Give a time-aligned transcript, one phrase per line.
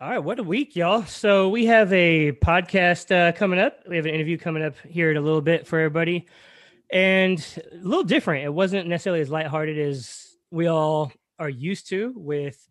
[0.00, 1.04] All right, what a week, y'all.
[1.04, 3.78] So we have a podcast uh, coming up.
[3.88, 6.26] We have an interview coming up here in a little bit for everybody.
[6.90, 7.38] And
[7.70, 8.44] a little different.
[8.44, 12.68] It wasn't necessarily as lighthearted as we all are used to with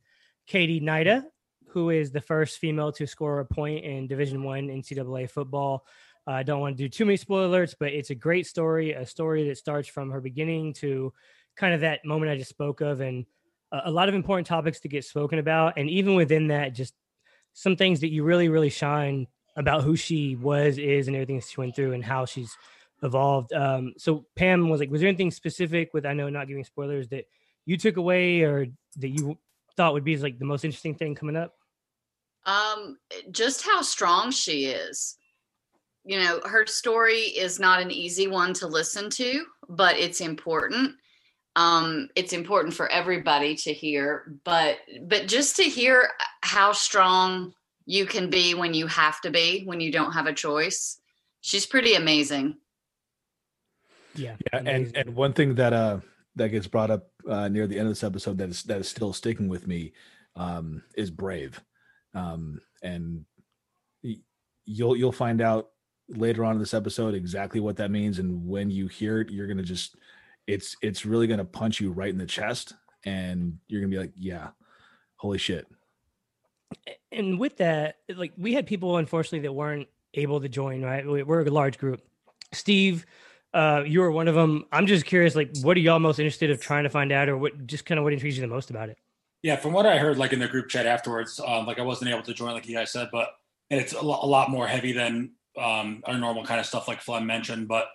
[0.48, 1.24] Katie Hnida,
[1.70, 5.86] who is the first female to score a point in Division One NCAA football.
[6.28, 9.06] Uh, I don't want to do too many spoilers, but it's a great story, a
[9.06, 11.14] story that starts from her beginning to
[11.56, 13.26] kind of that moment I just spoke of, and
[13.72, 15.78] a lot of important topics to get spoken about.
[15.78, 16.94] And even within that, just
[17.54, 21.60] some things that you really, really shine about who she was, is, and everything she
[21.60, 22.56] went through and how she's
[23.04, 23.54] evolved.
[23.54, 27.08] Um, so Pam was like, was there anything specific with I know not giving spoilers
[27.10, 27.26] that
[27.66, 28.66] you took away or
[28.98, 29.38] that you
[29.76, 31.54] thought would be like the most interesting thing coming up?
[32.46, 32.98] Um,
[33.32, 35.18] just how strong she is.
[36.06, 40.96] You know, her story is not an easy one to listen to, but it's important.
[41.56, 46.10] Um, it's important for everybody to hear, but but just to hear
[46.42, 47.54] how strong
[47.86, 51.00] you can be when you have to be, when you don't have a choice.
[51.42, 52.58] She's pretty amazing.
[54.16, 54.36] Yeah.
[54.52, 56.00] Yeah, and and one thing that uh
[56.36, 58.90] that gets brought up uh, near the end of this episode that is that is
[58.90, 59.94] still sticking with me
[60.36, 61.62] um, is brave,
[62.16, 63.26] um, and
[64.66, 65.70] you'll you'll find out
[66.10, 69.48] later on in this episode exactly what that means, and when you hear it, you're
[69.48, 69.96] gonna just
[70.48, 72.74] it's it's really gonna punch you right in the chest,
[73.06, 74.50] and you're gonna be like, yeah,
[75.18, 75.66] holy shit.
[77.12, 80.82] and with that, like we had people unfortunately that weren't able to join.
[80.82, 82.02] Right, We- we're a large group.
[82.52, 83.06] Steve,
[83.54, 84.66] uh, you were one of them.
[84.72, 87.38] I'm just curious, like, what are y'all most interested of trying to find out, or
[87.38, 88.98] what just kind of what intrigues you the most about it?
[89.44, 92.12] Yeah, from what I heard, like in the group chat afterwards, um, like I wasn't
[92.12, 93.30] able to join, like you guys said, but
[93.70, 96.88] and it's a, lo- a lot more heavy than um, our normal kind of stuff,
[96.88, 97.68] like Flem mentioned.
[97.68, 97.88] But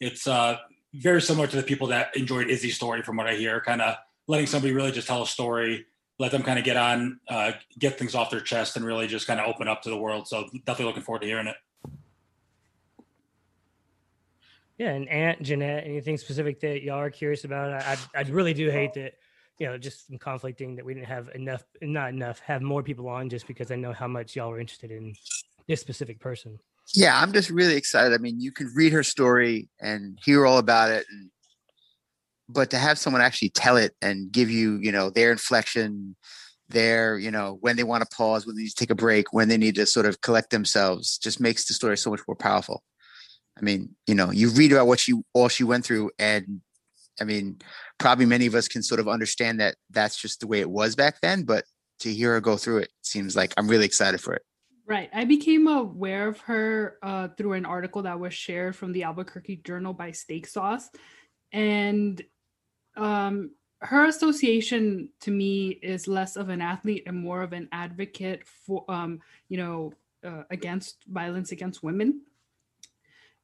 [0.00, 0.58] it's uh,
[0.92, 3.60] very similar to the people that enjoyed Izzy's story, from what I hear.
[3.60, 3.96] Kind of
[4.26, 5.86] letting somebody really just tell a story,
[6.18, 9.26] let them kind of get on, uh, get things off their chest, and really just
[9.26, 10.28] kind of open up to the world.
[10.28, 11.56] So definitely looking forward to hearing it.
[14.78, 17.70] Yeah, and Aunt Jeanette, anything specific that y'all are curious about?
[17.70, 19.12] I, I, I really do hate that,
[19.58, 23.06] you know, just some conflicting that we didn't have enough, not enough, have more people
[23.06, 25.14] on just because I know how much y'all were interested in
[25.68, 26.58] this specific person.
[26.94, 28.12] Yeah, I'm just really excited.
[28.12, 31.30] I mean, you can read her story and hear all about it, and,
[32.48, 36.16] but to have someone actually tell it and give you, you know, their inflection,
[36.68, 39.32] their, you know, when they want to pause, when they need to take a break,
[39.32, 42.34] when they need to sort of collect themselves, just makes the story so much more
[42.36, 42.82] powerful.
[43.56, 46.60] I mean, you know, you read about what she all she went through, and
[47.20, 47.58] I mean,
[47.98, 50.96] probably many of us can sort of understand that that's just the way it was
[50.96, 51.44] back then.
[51.44, 51.64] But
[52.00, 54.42] to hear her go through it seems like I'm really excited for it.
[54.90, 55.08] Right.
[55.14, 59.62] I became aware of her uh, through an article that was shared from the Albuquerque
[59.64, 60.90] Journal by Steak Sauce.
[61.52, 62.20] And
[62.96, 63.52] um,
[63.82, 68.84] her association to me is less of an athlete and more of an advocate for,
[68.88, 69.92] um, you know,
[70.26, 72.22] uh, against violence against women.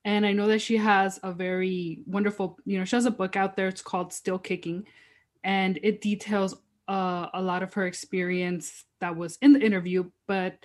[0.05, 3.37] And I know that she has a very wonderful, you know, she has a book
[3.37, 3.69] out there.
[3.69, 4.85] It's called Still Kicking.
[5.45, 6.56] And it details
[6.89, 10.11] uh, a lot of her experience that was in the interview.
[10.27, 10.59] But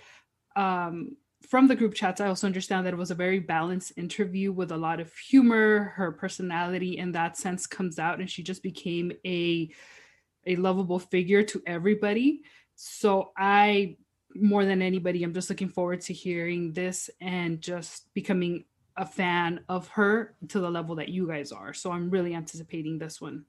[0.56, 1.16] um,
[1.48, 4.72] from the group chats, I also understand that it was a very balanced interview with
[4.72, 5.94] a lot of humor.
[5.96, 9.70] Her personality in that sense comes out, and she just became a
[10.48, 12.42] a lovable figure to everybody.
[12.76, 13.98] So I,
[14.34, 18.66] more than anybody, I'm just looking forward to hearing this and just becoming
[18.98, 21.74] a fan of her to the level that you guys are.
[21.74, 23.46] So I'm really anticipating this one.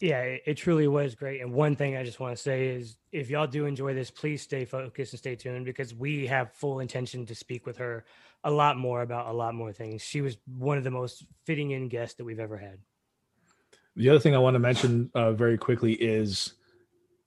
[0.00, 1.42] Yeah, it, it truly was great.
[1.42, 4.40] And one thing I just want to say is if y'all do enjoy this, please
[4.40, 8.04] stay focused and stay tuned because we have full intention to speak with her
[8.42, 10.02] a lot more about a lot more things.
[10.02, 12.78] She was one of the most fitting in guests that we've ever had.
[13.96, 16.54] The other thing I want to mention uh, very quickly is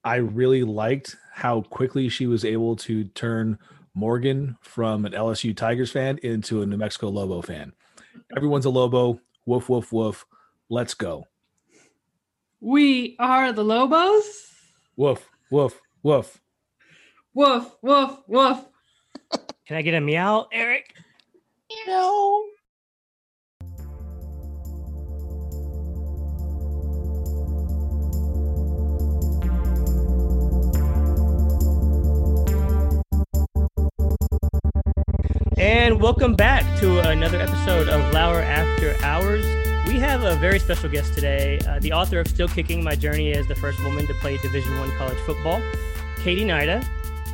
[0.03, 3.59] I really liked how quickly she was able to turn
[3.93, 7.73] Morgan from an LSU Tigers fan into a New Mexico Lobo fan.
[8.35, 9.19] Everyone's a Lobo.
[9.45, 10.25] Woof, woof, woof.
[10.69, 11.27] Let's go.
[12.65, 14.25] We are the Lobos.
[14.95, 16.39] Woof, woof, woof.
[17.33, 18.65] Woof, woof, woof.
[19.67, 20.95] Can I get a meow, Eric?
[21.85, 22.45] No.
[35.57, 39.72] And welcome back to another episode of Lauer After Hours.
[39.85, 43.33] We have a very special guest today, uh, the author of Still Kicking: My Journey
[43.33, 45.61] as the First Woman to Play Division One College Football,
[46.23, 46.83] Katie Hnida.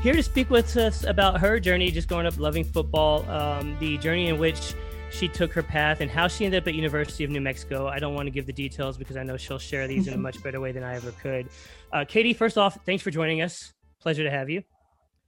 [0.01, 3.97] here to speak with us about her journey, just growing up loving football, um, the
[3.99, 4.73] journey in which
[5.11, 7.87] she took her path, and how she ended up at University of New Mexico.
[7.87, 10.17] I don't want to give the details because I know she'll share these in a
[10.17, 11.49] much better way than I ever could.
[11.93, 13.73] Uh, Katie, first off, thanks for joining us.
[14.01, 14.63] Pleasure to have you.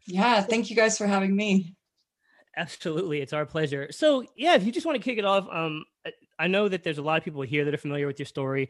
[0.07, 1.75] Yeah, thank you guys for having me.
[2.57, 3.91] Absolutely, it's our pleasure.
[3.91, 5.85] So, yeah, if you just want to kick it off, um,
[6.37, 8.69] I know that there's a lot of people here that are familiar with your story.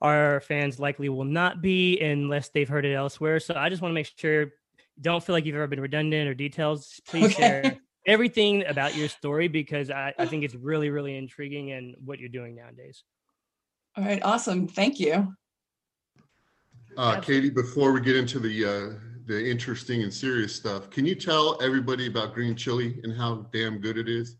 [0.00, 3.40] Our fans likely will not be unless they've heard it elsewhere.
[3.40, 4.52] So, I just want to make sure
[5.00, 7.00] don't feel like you've ever been redundant or details.
[7.06, 7.34] Please okay.
[7.34, 12.18] share everything about your story because I, I think it's really, really intriguing and what
[12.18, 13.04] you're doing nowadays.
[13.96, 14.66] All right, awesome.
[14.66, 15.34] Thank you.
[16.96, 21.14] Uh, Katie, before we get into the uh, the interesting and serious stuff, can you
[21.14, 24.36] tell everybody about green chili and how damn good it is?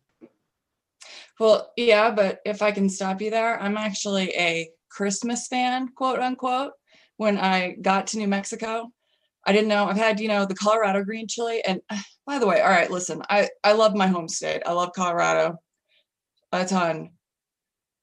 [1.38, 6.18] Well, yeah, but if I can stop you there, I'm actually a Christmas fan, quote
[6.18, 6.72] unquote.
[7.18, 8.90] When I got to New Mexico,
[9.46, 11.62] I didn't know I've had, you know, the Colorado green chili.
[11.64, 11.80] And
[12.26, 14.62] by the way, all right, listen, I, I love my home state.
[14.64, 15.58] I love Colorado
[16.50, 17.10] a ton.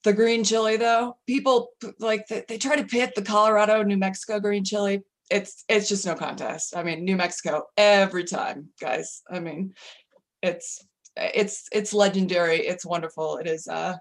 [0.04, 4.40] The green chili, though, people like they, they try to pit the Colorado, New Mexico
[4.40, 5.02] green chili.
[5.30, 6.75] It's it's just no contest.
[6.75, 9.22] I mean, New Mexico every time, guys.
[9.30, 9.74] I mean,
[10.42, 10.86] it's
[11.16, 12.68] it's it's legendary.
[12.68, 13.38] It's wonderful.
[13.38, 13.68] It is.
[13.68, 13.95] Uh,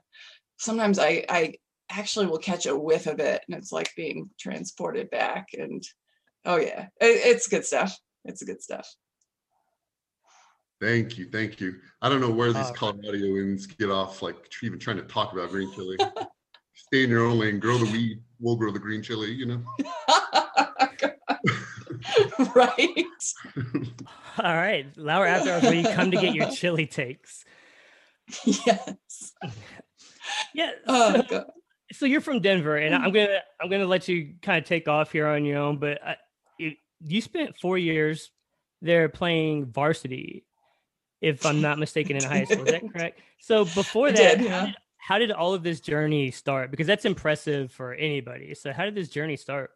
[0.58, 1.54] sometimes I I
[1.90, 5.48] actually will catch a whiff of it, and it's like being transported back.
[5.54, 5.82] And
[6.44, 7.98] Oh yeah, it, it's good stuff.
[8.24, 8.88] It's good stuff.
[10.80, 11.76] Thank you, thank you.
[12.02, 15.50] I don't know where these uh, Coloradoans get off, like even trying to talk about
[15.50, 15.96] green chili.
[16.74, 18.20] Stay in your own lane, grow the weed.
[18.40, 19.32] We'll grow the green chili.
[19.32, 19.62] You know.
[22.54, 23.06] right.
[24.38, 27.44] All right, Lauer after hours you come to get your chili takes.
[28.44, 29.32] Yes.
[30.54, 30.70] yeah.
[30.86, 31.44] Oh, so,
[31.92, 33.14] so, you're from Denver, and I'm mm.
[33.14, 36.14] gonna I'm gonna let you kind of take off here on your own, but uh,
[36.60, 38.30] I, you spent four years
[38.80, 40.44] there playing varsity,
[41.20, 42.64] if I'm not mistaken, in high school.
[42.64, 43.20] Is that correct?
[43.40, 44.60] So before that, did, yeah.
[44.60, 46.70] how, did, how did all of this journey start?
[46.70, 48.54] Because that's impressive for anybody.
[48.54, 49.70] So how did this journey start?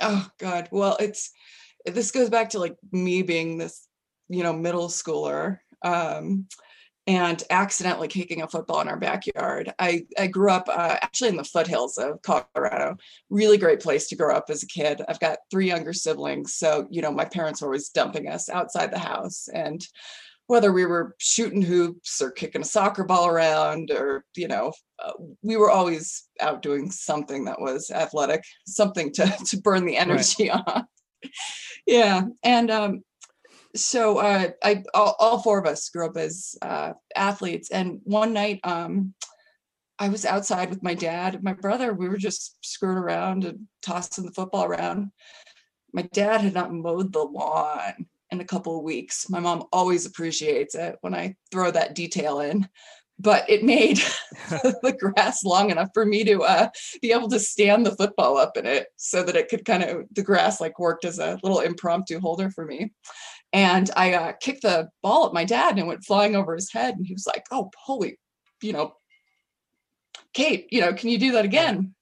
[0.00, 0.68] Oh God.
[0.70, 1.32] Well, it's
[1.86, 3.86] this goes back to like me being this,
[4.28, 5.58] you know, middle schooler.
[5.82, 6.46] Um,
[7.08, 9.72] and accidentally kicking a football in our backyard.
[9.78, 12.98] I, I grew up uh, actually in the foothills of Colorado.
[13.30, 15.00] Really great place to grow up as a kid.
[15.08, 16.56] I've got three younger siblings.
[16.56, 19.48] So, you know, my parents were always dumping us outside the house.
[19.48, 19.82] And
[20.48, 25.12] whether we were shooting hoops or kicking a soccer ball around or, you know, uh,
[25.40, 30.50] we were always out doing something that was athletic, something to, to burn the energy
[30.50, 30.60] right.
[30.66, 30.86] on.
[31.86, 32.22] Yeah.
[32.42, 33.02] And um,
[33.74, 38.32] so uh, I all, all, four of us grew up as uh, athletes, and one
[38.32, 39.14] night um,
[39.98, 41.92] I was outside with my dad and my brother.
[41.92, 45.10] We were just screwing around and tossing the football around.
[45.92, 49.28] My dad had not mowed the lawn in a couple of weeks.
[49.28, 52.68] My mom always appreciates it when I throw that detail in.
[53.20, 53.98] But it made
[54.50, 56.68] the grass long enough for me to uh,
[57.02, 60.04] be able to stand the football up in it so that it could kind of,
[60.12, 62.92] the grass like worked as a little impromptu holder for me.
[63.52, 66.72] And I uh, kicked the ball at my dad and it went flying over his
[66.72, 66.94] head.
[66.94, 68.18] And he was like, oh, holy,
[68.62, 68.92] you know,
[70.34, 71.94] Kate, you know, can you do that again?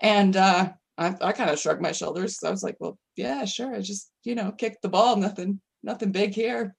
[0.00, 2.38] And uh, I, I kind of shrugged my shoulders.
[2.44, 3.74] I was like, well, yeah, sure.
[3.74, 6.74] I just, you know, kicked the ball, nothing, nothing big here.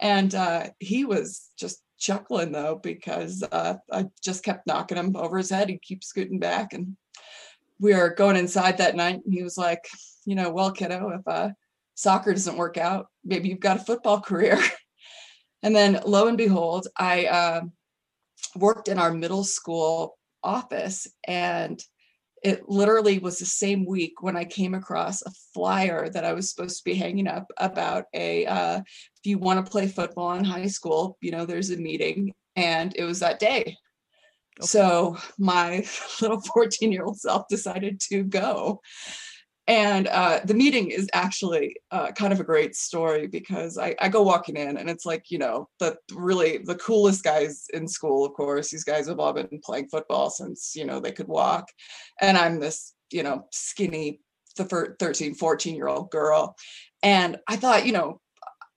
[0.00, 5.38] And uh, he was just chuckling though, because uh, I just kept knocking him over
[5.38, 5.68] his head.
[5.68, 6.72] He keeps scooting back.
[6.72, 6.96] And
[7.80, 9.20] we were going inside that night.
[9.24, 9.86] And he was like,
[10.24, 11.50] you know, well, kiddo, if uh,
[11.94, 14.58] soccer doesn't work out, maybe you've got a football career.
[15.62, 17.60] and then lo and behold, I uh,
[18.54, 21.82] worked in our middle school office and
[22.46, 26.48] it literally was the same week when I came across a flyer that I was
[26.48, 30.44] supposed to be hanging up about a uh, if you want to play football in
[30.44, 33.76] high school, you know, there's a meeting, and it was that day.
[34.60, 34.66] Okay.
[34.66, 35.84] So my
[36.20, 38.80] little 14 year old self decided to go
[39.68, 44.08] and uh, the meeting is actually uh, kind of a great story because I, I,
[44.08, 48.24] go walking in and it's like you know the really the coolest guys in school
[48.24, 48.70] of course.
[48.70, 51.68] These guys have all been playing football since you know they could walk.
[52.20, 54.20] And i'm this you know skinny
[54.56, 56.54] the 13 14 year old girl.
[57.02, 58.20] And i thought you know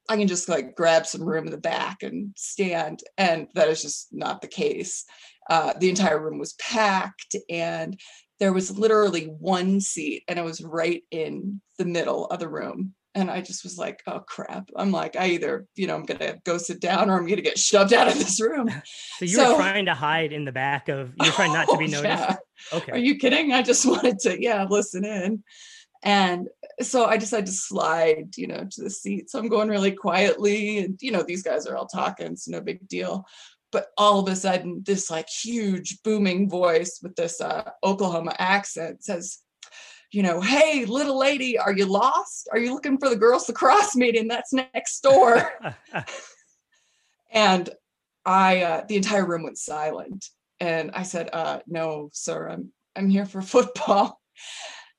[0.09, 3.01] i can just like grab some room in the back and stand.
[3.17, 5.05] And that is just not the case.
[5.51, 7.99] Uh, the entire room was packed and
[8.39, 12.93] there was literally one seat and it was right in the middle of the room.
[13.15, 14.69] And i just was like oh crap.
[14.75, 17.57] I'm like i either you know i'm gonna go sit down or i'm gonna get
[17.57, 18.69] shoved out of this room.
[19.17, 21.71] So you so, were trying to hide in the back of you're trying not to
[21.75, 22.03] oh, be noticed?
[22.05, 22.35] Yeah.
[22.71, 22.91] okay.
[22.93, 23.51] Are you kidding?
[23.51, 25.43] I just wanted to yeah listen in.
[26.03, 26.47] And
[26.81, 29.29] so i decided to slide you know to the seat.
[29.29, 32.61] So i'm going really quietly and you know these guys are all talking it's no
[32.61, 33.25] big deal
[33.71, 39.03] but all of a sudden this like huge booming voice with this uh, oklahoma accent
[39.03, 39.39] says
[40.11, 42.49] you know, hey, little lady, are you lost?
[42.51, 44.27] Are you looking for the girls lacrosse meeting?
[44.27, 45.51] That's next door.
[47.31, 47.69] and
[48.25, 50.25] I, uh, the entire room went silent.
[50.59, 54.19] And I said, uh, no, sir, I'm, I'm here for football.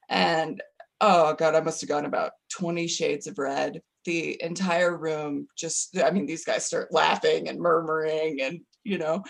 [0.08, 0.62] And
[1.00, 3.82] oh God, I must have gone about 20 shades of red.
[4.04, 9.22] The entire room just, I mean, these guys start laughing and murmuring and, you know,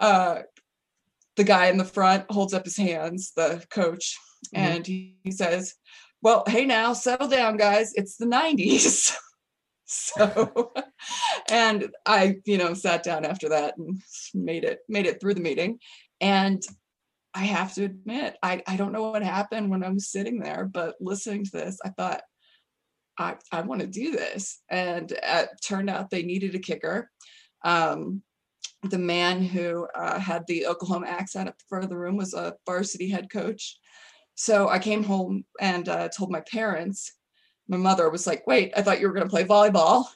[0.00, 0.40] uh,
[1.36, 4.16] the guy in the front holds up his hands, the coach,
[4.54, 4.64] mm-hmm.
[4.64, 5.74] and he, he says,
[6.22, 7.92] Well, hey now, settle down, guys.
[7.94, 9.14] It's the 90s.
[9.84, 10.72] so
[11.50, 14.00] and I, you know, sat down after that and
[14.32, 15.78] made it, made it through the meeting.
[16.20, 16.62] And
[17.34, 20.64] I have to admit, I, I don't know what happened when I was sitting there,
[20.72, 22.22] but listening to this, I thought,
[23.18, 24.60] I, I want to do this.
[24.68, 27.10] And it turned out they needed a kicker.
[27.64, 28.22] Um,
[28.82, 32.34] the man who uh, had the Oklahoma accent at the front of the room was
[32.34, 33.78] a varsity head coach.
[34.34, 37.12] So I came home and uh, told my parents.
[37.68, 40.04] My mother was like, "Wait, I thought you were going to play volleyball."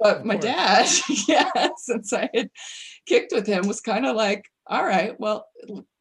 [0.00, 0.88] But my dad,
[1.28, 2.50] yeah, since I had
[3.06, 5.46] kicked with him, was kind of like, "All right, well."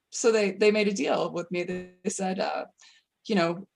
[0.09, 1.63] So they they made a deal with me.
[1.63, 2.65] They said, uh,
[3.27, 3.67] "You know,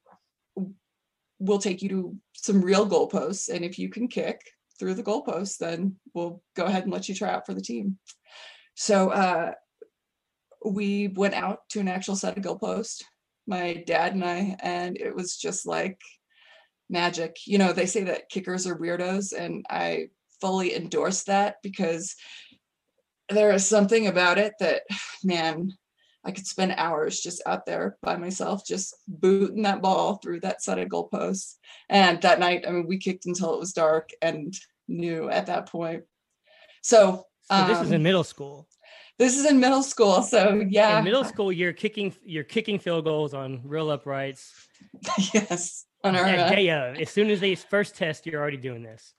[1.39, 4.42] we'll take you to some real goalposts, and if you can kick,
[4.80, 7.98] through the goalpost, then we'll go ahead and let you try out for the team.
[8.75, 9.54] So uh,
[10.65, 13.04] we went out to an actual set of goalpost,
[13.48, 16.00] my dad and I, and it was just like
[16.89, 17.38] magic.
[17.46, 20.10] You know, they say that kickers are weirdos, and I
[20.42, 22.15] fully endorse that because
[23.30, 24.82] there is something about it that,
[25.24, 25.72] man,
[26.25, 30.63] I could spend hours just out there by myself, just booting that ball through that
[30.63, 31.55] set of goalposts.
[31.88, 34.53] And that night, I mean, we kicked until it was dark and
[34.88, 36.03] knew at that point.
[36.82, 38.67] So, so this is in um, middle school.
[39.20, 40.24] This is in middle school.
[40.24, 40.98] So yeah.
[40.98, 44.51] In middle school, you're kicking you're kicking field goals on real uprights.
[45.34, 45.86] yes.
[46.03, 49.13] On our yeah, as soon as they first test, you're already doing this.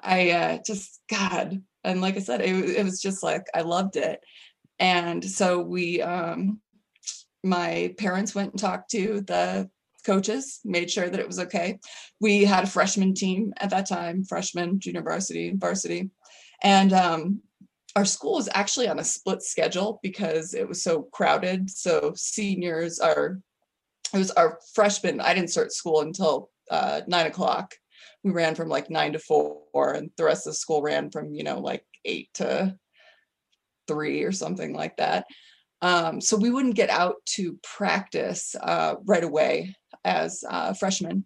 [0.00, 3.96] I uh, just God, and like I said, it, it was just like I loved
[3.96, 4.20] it
[4.78, 6.60] and so we um
[7.44, 9.68] my parents went and talked to the
[10.04, 11.78] coaches made sure that it was okay.
[12.20, 16.10] We had a freshman team at that time freshman junior varsity varsity.
[16.62, 17.42] And um
[17.94, 21.68] our school was actually on a split schedule because it was so crowded.
[21.70, 23.38] So seniors are
[24.14, 27.74] it was our freshmen i didn't start school until uh, nine o'clock.
[28.24, 31.34] We ran from like nine to four and the rest of the school ran from
[31.34, 32.76] you know like eight to
[33.86, 35.26] three or something like that.
[35.80, 39.74] Um, so we wouldn't get out to practice uh, right away
[40.04, 41.24] as uh, freshmen.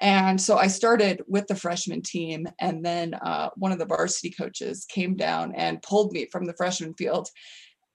[0.00, 4.30] And so I started with the freshman team, and then uh, one of the varsity
[4.30, 7.28] coaches came down and pulled me from the freshman field.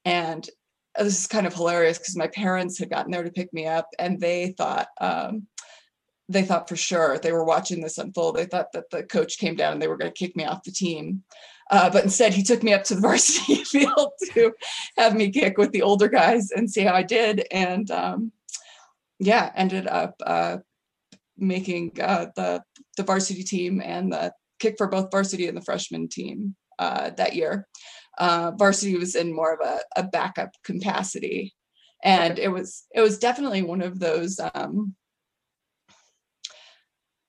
[0.04, 0.48] And
[0.96, 3.88] this is kind of hilarious because my parents had gotten there to pick me up,
[3.98, 5.48] and they thought um,
[6.28, 8.36] they thought for sure they were watching this unfold.
[8.36, 10.64] They thought that the coach came down and they were going to kick me off
[10.64, 11.22] the team.
[11.70, 14.52] Uh, but instead, he took me up to the varsity field to
[14.96, 17.46] have me kick with the older guys and see how I did.
[17.50, 18.32] And um,
[19.18, 20.58] yeah, ended up uh,
[21.36, 22.62] making uh, the
[22.96, 27.34] the varsity team and the kick for both varsity and the freshman team uh, that
[27.34, 27.66] year.
[28.18, 31.54] Uh, varsity was in more of a, a backup capacity,
[32.02, 34.40] and it was it was definitely one of those.
[34.54, 34.94] Um,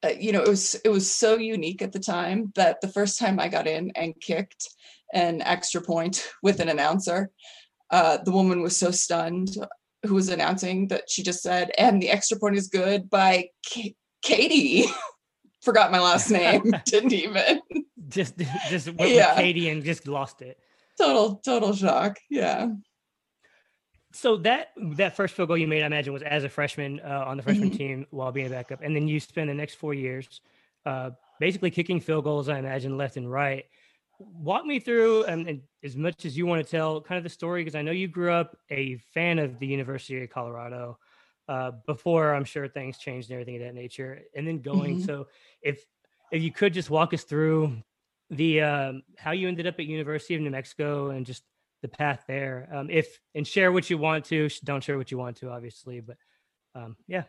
[0.04, 3.20] uh, you know it was it was so unique at the time that the first
[3.20, 4.70] time i got in and kicked
[5.14, 7.30] an extra point with an announcer
[7.90, 9.56] uh, the woman was so stunned
[10.06, 13.96] who was announcing that she just said and the extra point is good by K-
[14.22, 14.86] katie.
[15.62, 16.74] Forgot my last name.
[16.86, 17.62] Didn't even.
[18.08, 18.38] Just
[18.70, 19.30] just went yeah.
[19.30, 20.58] with katie and just lost it.
[20.98, 22.18] Total total shock.
[22.30, 22.68] Yeah
[24.14, 27.26] so that that first field goal you made, I imagine, was as a freshman uh,
[27.28, 27.78] on the freshman mm-hmm.
[27.78, 30.42] team while being a backup, and then you spend the next four years
[30.86, 32.50] uh, basically kicking field goals.
[32.50, 33.66] I imagine left and right.
[34.20, 37.30] Walk me through, and, and as much as you want to tell, kind of the
[37.30, 40.98] story, because I know you grew up a fan of the University of Colorado
[41.48, 42.34] uh, before.
[42.34, 44.98] I'm sure things changed and everything of that nature, and then going.
[44.98, 45.06] Mm-hmm.
[45.06, 45.28] So
[45.62, 45.86] if
[46.32, 47.78] if you could just walk us through
[48.30, 51.44] the um, how you ended up at University of New Mexico and just
[51.82, 52.70] the path there.
[52.72, 54.50] Um, if and share what you want to.
[54.64, 56.18] Don't share what you want to, obviously, but
[56.76, 57.24] um, yeah.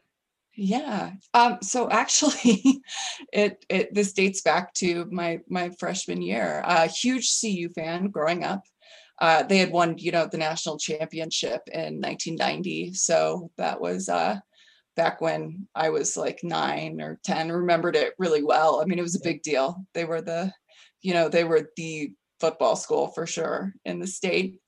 [0.55, 1.13] Yeah.
[1.35, 2.83] Um, so actually,
[3.33, 6.61] it it this dates back to my my freshman year.
[6.65, 8.63] A uh, huge CU fan growing up.
[9.21, 12.95] Uh, they had won, you know, the national championship in 1990.
[12.95, 14.37] So that was uh,
[14.95, 17.51] back when I was like nine or 10.
[17.51, 18.81] Remembered it really well.
[18.81, 19.85] I mean, it was a big deal.
[19.93, 20.53] They were the,
[21.03, 24.61] you know, they were the football school for sure in the state.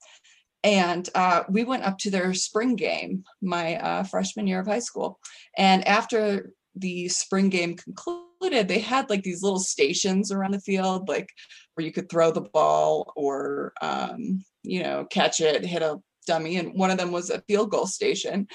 [0.62, 4.80] and uh, we went up to their spring game my uh, freshman year of high
[4.80, 5.18] school.
[5.56, 11.08] And after the spring game concluded they had like these little stations around the field
[11.08, 11.28] like
[11.74, 16.56] where you could throw the ball or um, you know catch it hit a dummy.
[16.56, 18.46] And one of them was a field goal station.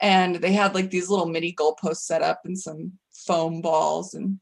[0.00, 2.92] And they had like these little mini goalposts set up and some
[3.26, 4.40] foam balls and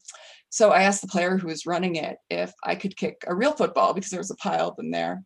[0.53, 3.53] so i asked the player who was running it if i could kick a real
[3.53, 5.23] football because there was a pile of them there.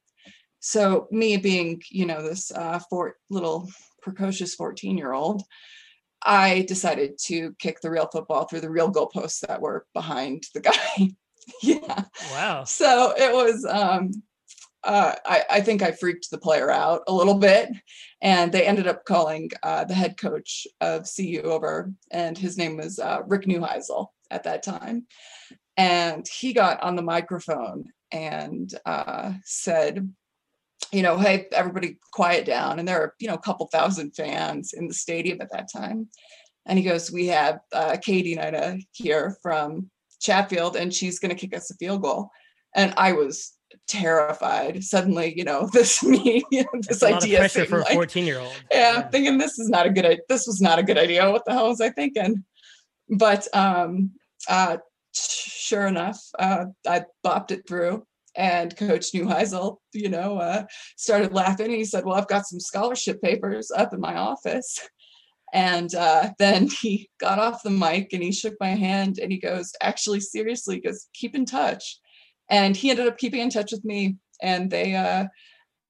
[0.59, 3.69] So me being you know this uh four little
[4.01, 5.43] precocious 14 year old
[6.23, 10.61] i decided to kick the real football through the real goalposts that were behind the
[10.61, 10.95] guy.
[11.63, 12.03] Yeah.
[12.31, 12.65] Wow.
[12.65, 14.11] so it was um
[14.83, 17.69] uh, I, I think I freaked the player out a little bit,
[18.21, 22.77] and they ended up calling uh, the head coach of CU over, and his name
[22.77, 25.05] was uh, Rick Neuheisel at that time,
[25.75, 30.11] and he got on the microphone and uh, said,
[30.91, 34.73] you know, hey, everybody, quiet down, and there are you know a couple thousand fans
[34.73, 36.07] in the stadium at that time,
[36.65, 39.89] and he goes, we have uh, Katie Hnida here from
[40.21, 42.29] Chatfield, and she's going to kick us a field goal,
[42.75, 43.57] and I was
[43.87, 44.83] terrified.
[44.83, 46.43] Suddenly you know this me
[46.87, 48.53] this idea pressure for a 14 year old.
[48.71, 49.01] yeah.
[49.03, 51.29] i'm thinking this is not a good this was not a good idea.
[51.29, 52.43] What the hell was i thinking?
[53.09, 54.11] But um
[54.47, 54.77] uh
[55.13, 61.71] sure enough uh i bopped it through and coach Neuheisel, you know uh started laughing
[61.71, 64.79] he said well i've got some scholarship papers up in my office
[65.53, 69.39] and uh, then he got off the mic and he shook my hand and he
[69.39, 71.99] goes, actually, seriously, he goes, keep in touch.
[72.49, 75.25] And he ended up keeping in touch with me and they uh,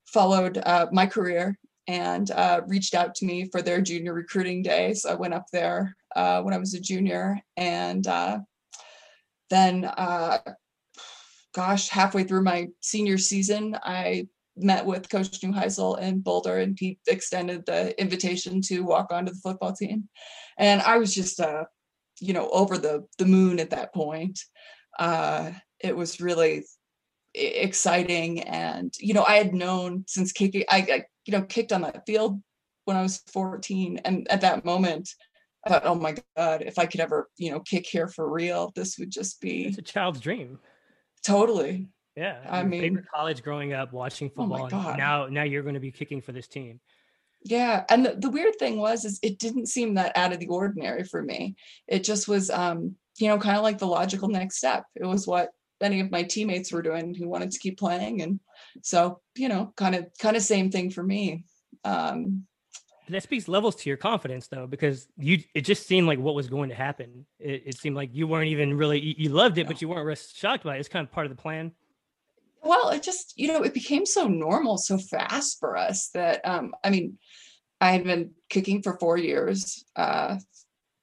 [0.08, 4.94] followed uh, my career and uh, reached out to me for their junior recruiting day.
[4.94, 8.40] So I went up there uh, when I was a junior and uh,
[9.50, 10.40] then, uh,
[11.54, 16.98] gosh, halfway through my senior season, I met with Coach Neuheisel in Boulder, and he
[17.08, 20.10] extended the invitation to walk onto the football team.
[20.58, 21.66] And I was just, uh,
[22.20, 24.40] you know, over the the moon at that point.
[24.98, 26.66] Uh, it was really
[27.36, 31.84] exciting, and you know, I had known since kicking, I, I you know kicked on
[31.84, 32.42] that field
[32.86, 35.10] when I was 14, and at that moment.
[35.68, 38.72] I thought, oh my God, if I could ever, you know, kick here for real,
[38.76, 40.60] this would just be It's a child's dream.
[41.24, 42.40] totally Yeah.
[42.50, 44.64] I your mean- college growing up, watching Oh my football.
[44.80, 44.98] and God.
[44.98, 46.80] now, now you're going to be kicking for this team.
[47.44, 50.48] Yeah, and the, the weird thing was is it didn't seem that out of the
[50.48, 51.56] ordinary for me.
[51.88, 54.84] It just was um, you know, kind of like the logical next step.
[54.96, 58.40] It was what many of my teammates were doing who wanted to keep playing and
[58.82, 61.46] so, you know, kind of kind of same thing for me.
[61.84, 62.48] Um
[63.16, 66.50] that speaks levels to your confidence, though, because you it just seemed like what was
[66.50, 67.26] going to happen.
[67.40, 70.18] It, it seemed like you weren't even really you, you loved it, but you weren't
[70.34, 70.80] shocked by it.
[70.80, 71.72] It's kind of part of the plan.
[72.64, 76.74] well, it just, you know, it became so normal so fast for us that um
[76.84, 77.18] I mean,
[77.80, 80.38] I had been kicking for 4 years uh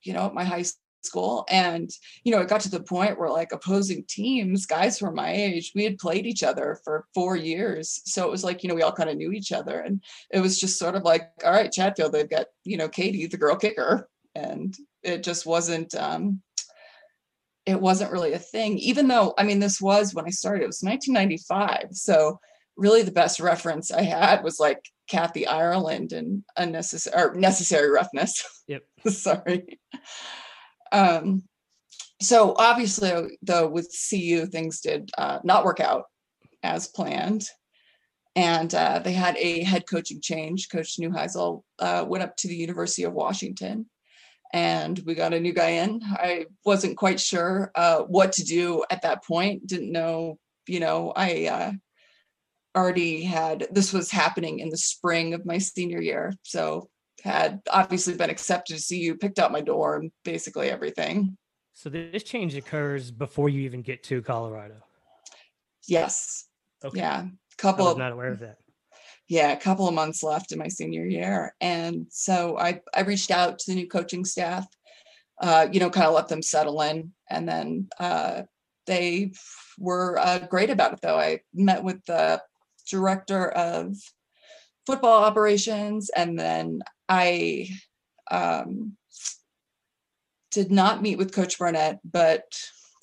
[0.02, 0.64] you know, at my high
[1.04, 1.44] school.
[1.48, 1.90] And
[2.24, 5.32] you know it got to the point where like opposing teams guys who were my
[5.32, 8.00] age we had played each other for four years.
[8.04, 9.80] So it was like you know we all kind of knew each other.
[9.80, 13.26] And it was just sort of like all right chatfield they've got you know katie
[13.26, 14.08] the girl kicker.
[14.34, 16.42] And it just wasn't um
[17.66, 20.66] it wasn't really a thing even though i mean this was when i started it
[20.66, 22.38] was 1995 so
[22.76, 28.44] really the best reference i had was like kathy ireland and unnecessary or necessary roughness.
[28.66, 28.82] Yep.
[29.08, 29.78] sorry
[30.92, 31.42] um
[32.20, 36.04] so obviously though with cu things did uh, not work out
[36.64, 37.46] as planned.
[38.36, 40.68] And uh, they had a head coaching change.
[40.68, 43.86] Coach neuheisel uh, went up to the university of washington
[44.52, 46.00] and we got a new guy in.
[46.04, 49.66] I wasn't quite sure uh, what to do at that point.
[49.66, 51.72] Didn't know you know i uh,
[52.76, 56.32] already had this was happening in the spring of my senior year.
[56.42, 56.88] So
[57.24, 61.36] had obviously been accepted to CU, picked out my dorm, basically everything.
[61.72, 64.76] So this change occurs before you even get to Colorado.
[65.88, 66.46] Yes.
[66.84, 67.00] Okay.
[67.00, 67.24] Yeah.
[67.26, 68.58] I Couple was of not aware of that.
[69.28, 71.54] yeah, a couple of months left in my senior year.
[71.60, 74.66] And so I I reached out to the new coaching staff,
[75.40, 77.12] uh, you know, kind of let them settle in.
[77.30, 78.42] And then uh
[78.86, 79.32] they
[79.78, 81.18] were uh, great about it though.
[81.18, 82.42] I met with the
[82.90, 83.96] director of
[84.86, 87.68] football operations and then I
[88.30, 88.96] um
[90.50, 92.44] did not meet with Coach Barnett, but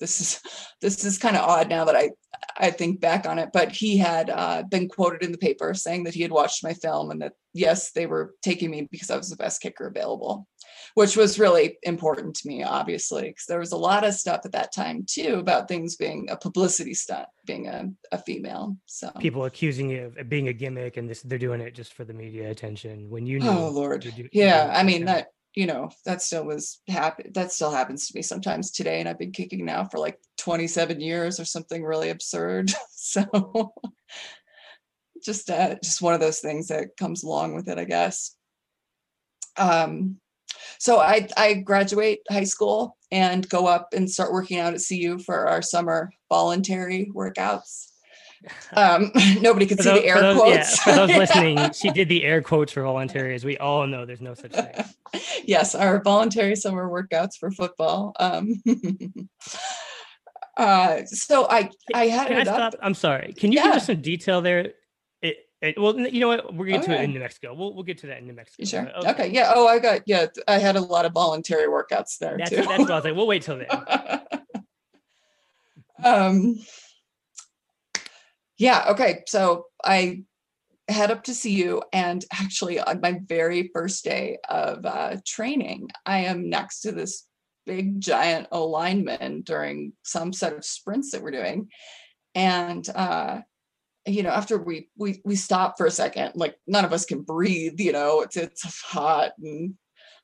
[0.00, 0.40] this is
[0.80, 2.10] this is kind of odd now that I
[2.56, 3.50] I think back on it.
[3.52, 6.74] But he had uh, been quoted in the paper saying that he had watched my
[6.74, 10.46] film and that yes, they were taking me because I was the best kicker available,
[10.94, 14.52] which was really important to me, obviously, because there was a lot of stuff at
[14.52, 18.76] that time too about things being a publicity stunt, being a, a female.
[18.86, 22.04] So People accusing you of being a gimmick and this they're doing it just for
[22.04, 24.02] the media attention when you Oh Lord.
[24.02, 28.16] do- Yeah, I mean that you know that still was happen that still happens to
[28.16, 32.08] me sometimes today and I've been kicking now for like 27 years or something really
[32.08, 32.70] absurd.
[32.90, 33.74] so
[35.22, 38.34] just uh just one of those things that comes along with it, I guess.
[39.58, 40.16] Um
[40.78, 45.18] so I I graduate high school and go up and start working out at CU
[45.18, 47.88] for our summer voluntary workouts.
[48.74, 50.56] Um nobody could see tho- the air those, quotes.
[50.56, 54.04] Yeah, for those listening, she did the air quotes for voluntary, as we all know.
[54.04, 54.84] There's no such thing.
[55.44, 58.14] yes, our voluntary summer workouts for football.
[58.18, 58.60] Um,
[60.56, 62.72] uh, so I I had Can I it up.
[62.72, 62.74] stop?
[62.82, 63.32] I'm sorry.
[63.34, 64.72] Can you give us some detail there?
[65.62, 66.52] It, well, you know what?
[66.52, 67.04] We're getting to it Okay.
[67.04, 67.54] in New Mexico.
[67.54, 68.64] We'll we'll get to that in New Mexico.
[68.64, 68.90] Sure.
[69.00, 69.30] but Okay.
[69.30, 69.52] Yeah.
[69.54, 70.26] Oh, I got yeah.
[70.48, 72.56] I had a lot of voluntary workouts there That's, too.
[72.56, 73.14] that's what I was like.
[73.14, 74.20] We'll wait till then.
[76.04, 76.58] um.
[78.58, 78.86] Yeah.
[78.90, 79.22] Okay.
[79.28, 80.24] So I
[80.88, 86.24] head up to CU, and actually, on my very first day of uh, training, I
[86.24, 87.24] am next to this
[87.66, 91.68] big giant alignment during some set of sprints that we're doing,
[92.34, 93.42] and uh,
[94.06, 97.22] you know, after we we we stop for a second, like none of us can
[97.22, 97.78] breathe.
[97.78, 99.74] You know, it's it's hot and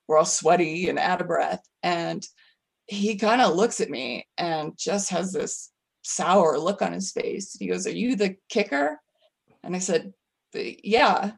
[0.07, 2.25] we're all sweaty and out of breath, and
[2.87, 5.71] he kind of looks at me and just has this
[6.03, 7.57] sour look on his face.
[7.59, 9.01] He goes, "Are you the kicker?"
[9.63, 10.13] And I said,
[10.55, 11.33] "Yeah."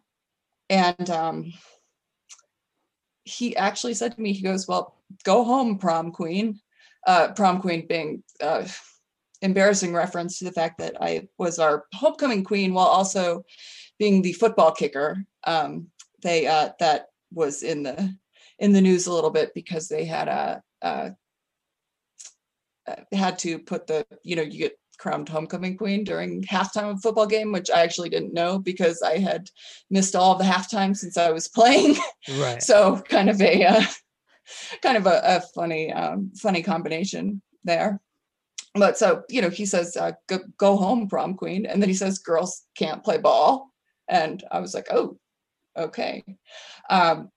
[0.71, 1.53] And um,
[3.25, 6.61] he actually said to me, "He goes, well, go home, prom queen."
[7.07, 8.67] Uh, prom queen being uh,
[9.43, 13.45] embarrassing reference to the fact that I was our homecoming queen while also
[13.99, 15.25] being the football kicker.
[15.45, 15.89] Um,
[16.23, 18.15] they uh, that was in the
[18.59, 21.13] in the news a little bit because they had a, a
[22.89, 26.97] uh, had to put the you know you get crowned homecoming queen during halftime of
[26.97, 29.49] a football game which i actually didn't know because i had
[29.91, 31.97] missed all the halftime since i was playing
[32.39, 32.63] Right.
[32.63, 33.83] so kind of a uh,
[34.83, 38.01] kind of a, a funny um, funny combination there
[38.75, 41.67] but so you know he says uh, go, go home prom queen.
[41.67, 43.71] And then he says girls can't play ball.
[44.09, 45.19] And i was like oh
[45.77, 46.25] okay.
[46.89, 47.31] Um,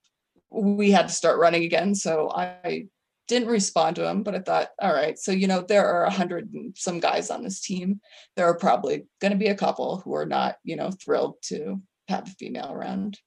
[0.49, 2.87] we had to start running again so i
[3.27, 6.11] didn't respond to him but i thought all right so you know there are a
[6.11, 7.99] hundred and some guys on this team.
[8.35, 11.81] There are probably going to be a couple who are not you know thrilled to
[12.07, 13.17] have a female around.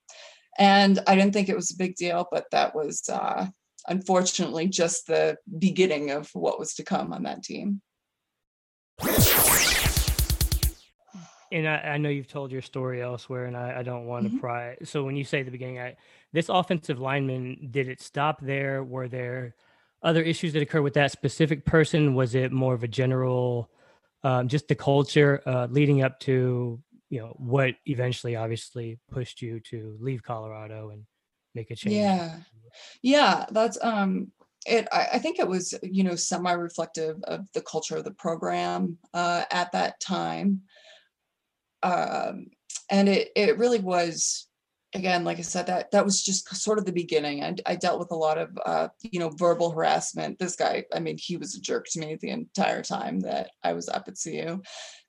[0.59, 3.47] And i didn't think it was a big deal but that was uh
[3.89, 7.81] unfortunately just the beginning of what was to come on that team
[11.53, 14.31] and I, I know you've told your story elsewhere, and I, I don't want to
[14.31, 14.41] Mhm.
[14.41, 14.77] pry.
[14.85, 15.97] So when you say the beginning, I,
[16.33, 18.83] this offensive lineman, did it stop there?
[18.83, 19.55] Were there
[20.03, 22.15] other issues that occurred with that specific person?
[22.15, 23.71] Was it more of a general,
[24.23, 29.61] um, just the culture uh, leading up to you know what eventually, obviously, pushed you
[29.61, 31.07] to leave Colorado and
[31.55, 31.95] make a change?
[31.95, 32.37] Yeah.
[33.01, 34.33] Yeah, that's um
[34.67, 39.45] it I, think it was, you know, semi-reflective of the culture of the program uh
[39.51, 40.63] at that time.
[41.83, 42.47] Um
[42.91, 44.49] and it it really was
[44.95, 47.45] again, like I said, that that was just sort of the beginning.
[47.45, 50.39] I, I dealt with a lot of uh, you know, verbal harassment.
[50.39, 53.75] This guy, I mean, he was a jerk to me the entire time that I
[53.75, 54.63] was up at CU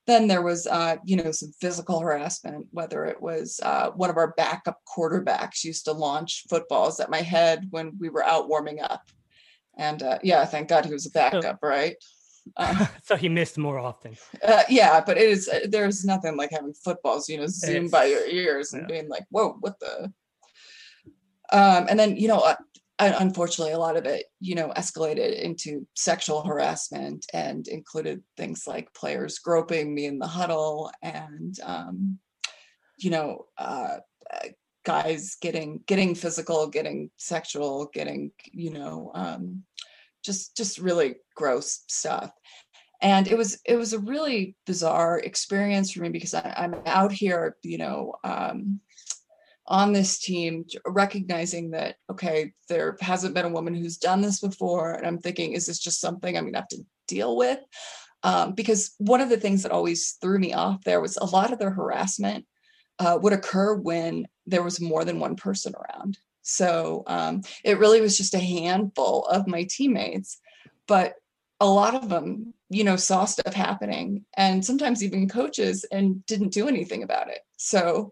[0.07, 4.17] then there was uh, you know some physical harassment whether it was uh, one of
[4.17, 8.81] our backup quarterbacks used to launch footballs at my head when we were out warming
[8.81, 9.03] up
[9.77, 11.95] and uh, yeah thank god he was a backup right
[12.55, 14.15] uh, so he missed more often.
[14.43, 18.05] uh, yeah but it is uh, there's nothing like having footballs you know zoom by
[18.05, 18.95] your ears and yeah.
[18.95, 20.11] being like whoa what the
[21.51, 22.55] um and then you know uh,
[22.99, 28.93] unfortunately a lot of it you know escalated into sexual harassment and included things like
[28.93, 32.17] players groping me in the huddle and um
[32.97, 33.97] you know uh
[34.33, 34.47] uh,
[34.87, 39.61] guys getting getting physical getting sexual getting you know um
[40.23, 42.31] just just really gross stuff.
[43.01, 47.11] And it was it was a really bizarre experience for me because I, i'm out
[47.11, 48.79] here you know um
[49.67, 54.93] on this team recognizing that okay there hasn't been a woman who's done this before.
[54.93, 57.59] And i'm thinking is this just something i'm gonna have to deal with?
[58.23, 61.51] Um, because one of the things that always threw me off there was a lot
[61.51, 62.45] of the harassment
[62.99, 68.01] uh, would occur when there was more than one person around so um, it really
[68.01, 70.39] was just a handful of my teammates
[70.87, 71.13] but
[71.59, 76.53] a lot of them you know saw stuff happening and sometimes even coaches and didn't
[76.53, 78.11] do anything about it so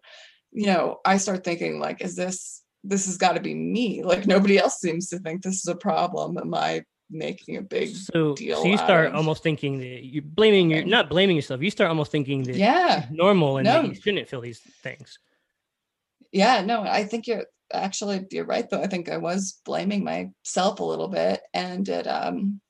[0.57, 4.03] you know, I start thinking like, is this this has got to be me.
[4.03, 6.37] Like nobody else seems to think this is a problem.
[6.37, 10.23] Am I making a big So, deal so you start of- almost thinking that you're
[10.23, 11.61] blaming your not blaming yourself.
[11.61, 13.81] You start almost thinking that yeah normal and No.
[13.81, 15.19] you shouldn't feel these things.
[16.31, 18.81] Yeah no i think you're actually you're right though.
[18.81, 22.61] I think i was blaming myself a little bit and it um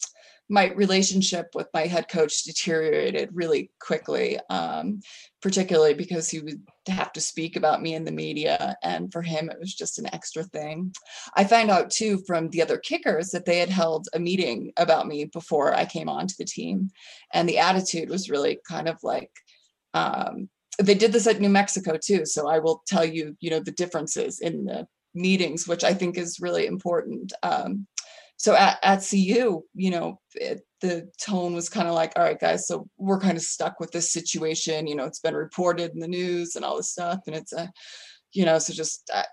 [0.48, 5.00] my relationship with my head coach deteriorated really quickly um
[5.42, 9.50] particularly because he would have to speak about me in the media and for him
[9.50, 10.94] it was just an extra thing.
[11.36, 15.08] I found out too from the other kickers that they had held a meeting about
[15.08, 16.90] me before i came onto the team
[17.34, 19.32] and the attitude was really kind of like
[19.96, 20.48] um
[20.80, 22.26] they did this at New Mexico too.
[22.26, 26.18] So I will tell you, you know, the differences in the meetings, which I think
[26.18, 27.34] is really important.
[27.44, 27.88] Um,
[28.38, 32.40] so at, at CU, you know, it, the tone was kind of like, all right,
[32.40, 34.88] guys, so we're kind of stuck with this situation.
[34.88, 37.72] You know, it's been reported in the news and all this stuff, and it's a,
[38.34, 39.24] you know, so just, uh,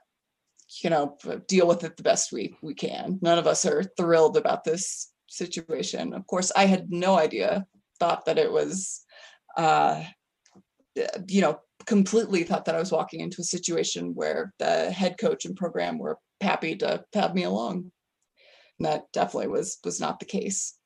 [0.83, 3.19] you know, deal with it the best we we can.
[3.21, 6.15] None of us are thrilled about this situation.
[6.15, 7.67] Of course, I had no idea,
[7.99, 9.05] thought that it was.
[9.57, 10.05] Uh,
[11.29, 15.45] you know, completely thought that I was walking into a situation where the head coach
[15.45, 17.91] and program were happy to have me along.
[18.79, 20.77] And that definitely was was not the case.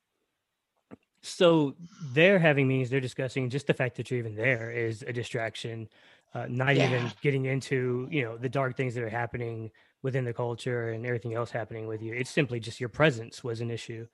[1.22, 1.74] So
[2.12, 5.88] they're having meetings, they're discussing just the fact that you're even there is a distraction.
[6.34, 9.70] Uh, not even getting into you know the dark things that are happening
[10.02, 12.12] within the culture and everything else happening with you.
[12.12, 14.06] It's simply just your presence was an issue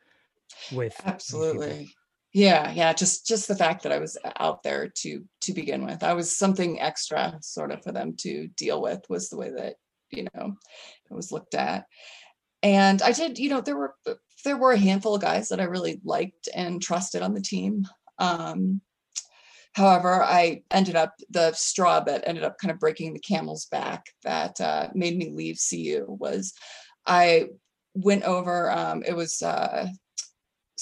[0.72, 0.94] with.
[1.04, 1.92] Absolutely.
[2.32, 6.02] Yeah, yeah, just just the fact that I was out there to to begin with.
[6.02, 9.74] I was something extra sort of for them to deal with was the way that,
[10.10, 10.54] you know,
[11.10, 11.84] it was looked at.
[12.62, 13.94] And I did, you know, there were
[14.44, 17.86] there were a handful of guys that I really liked and trusted on the team.
[18.18, 18.80] Um
[19.74, 24.04] However, I ended up the straw that ended up kind of breaking the camel's back
[24.22, 26.52] that uh, made me leave CU was
[27.06, 27.46] I
[27.94, 28.70] went over.
[28.70, 29.86] Um, it was uh,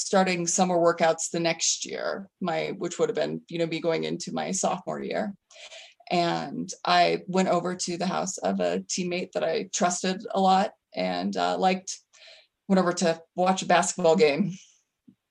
[0.00, 4.04] starting summer workouts the next year, my which would have been you know me going
[4.04, 5.34] into my sophomore year,
[6.10, 10.72] and I went over to the house of a teammate that I trusted a lot
[10.94, 11.98] and uh, liked.
[12.68, 14.52] Went over to watch a basketball game,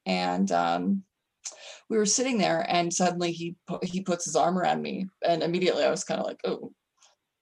[0.05, 1.03] and um,
[1.89, 5.84] we were sitting there and suddenly he he puts his arm around me and immediately
[5.84, 6.71] I was kind of like oh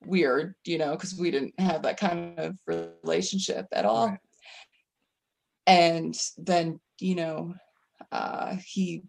[0.05, 4.19] weird you know because we didn't have that kind of relationship at all Right.
[5.67, 7.53] And then you know
[8.11, 9.03] uh he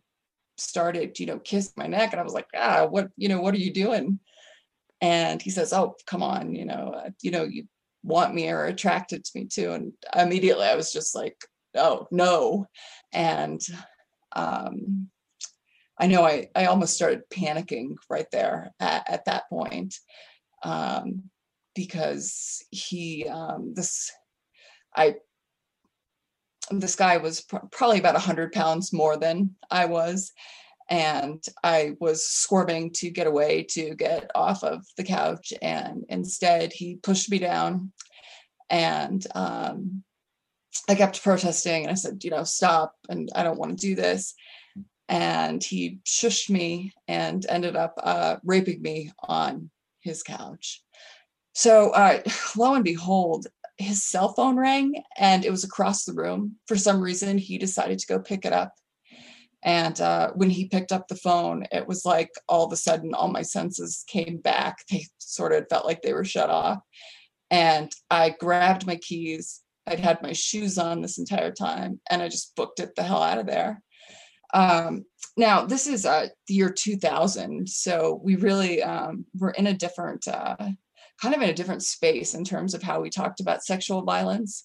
[0.58, 3.54] started you know kissing my neck and I was like ah what you know what
[3.54, 4.18] are you doing?
[5.00, 7.66] And he says oh come on you know uh, you know you
[8.02, 9.72] want me or attracted to me too.
[9.72, 11.36] And immediately I was just like
[11.74, 12.66] oh no.
[13.12, 13.60] And
[14.34, 15.08] um
[16.00, 19.96] I know I, I almost started panicking right there at, at that point
[20.62, 21.24] um,
[21.74, 24.12] because he, um, this,
[24.96, 25.16] I,
[26.70, 30.32] this guy was pr- probably about 100 pounds more than I was.
[30.90, 35.52] And I was squirming to get away to get off of the couch.
[35.60, 37.92] And instead, he pushed me down.
[38.70, 40.02] And um,
[40.88, 41.82] I kept protesting.
[41.82, 42.94] And I said, you know, stop.
[43.08, 44.34] And I don't want to do this
[45.08, 50.82] and he shushed me and ended up uh, raping me on his couch.
[51.54, 52.20] So, uh,
[52.56, 53.46] lo and behold,
[53.78, 56.56] his cell phone rang and it was across the room.
[56.66, 58.74] For some reason, he decided to go pick it up.
[59.62, 63.14] And uh, when he picked up the phone, it was like all of a sudden
[63.14, 64.78] all my senses came back.
[64.90, 66.78] They sort of felt like they were shut off.
[67.50, 69.62] And I grabbed my keys.
[69.86, 73.22] I'd had my shoes on this entire time and I just booked it the hell
[73.22, 73.82] out of there.
[74.52, 75.04] Um,
[75.36, 80.26] now this is uh, the year 2000, so we really um, we're in a different,
[80.26, 80.56] uh,
[81.20, 84.64] kind of in a different space in terms of how we talked about sexual violence.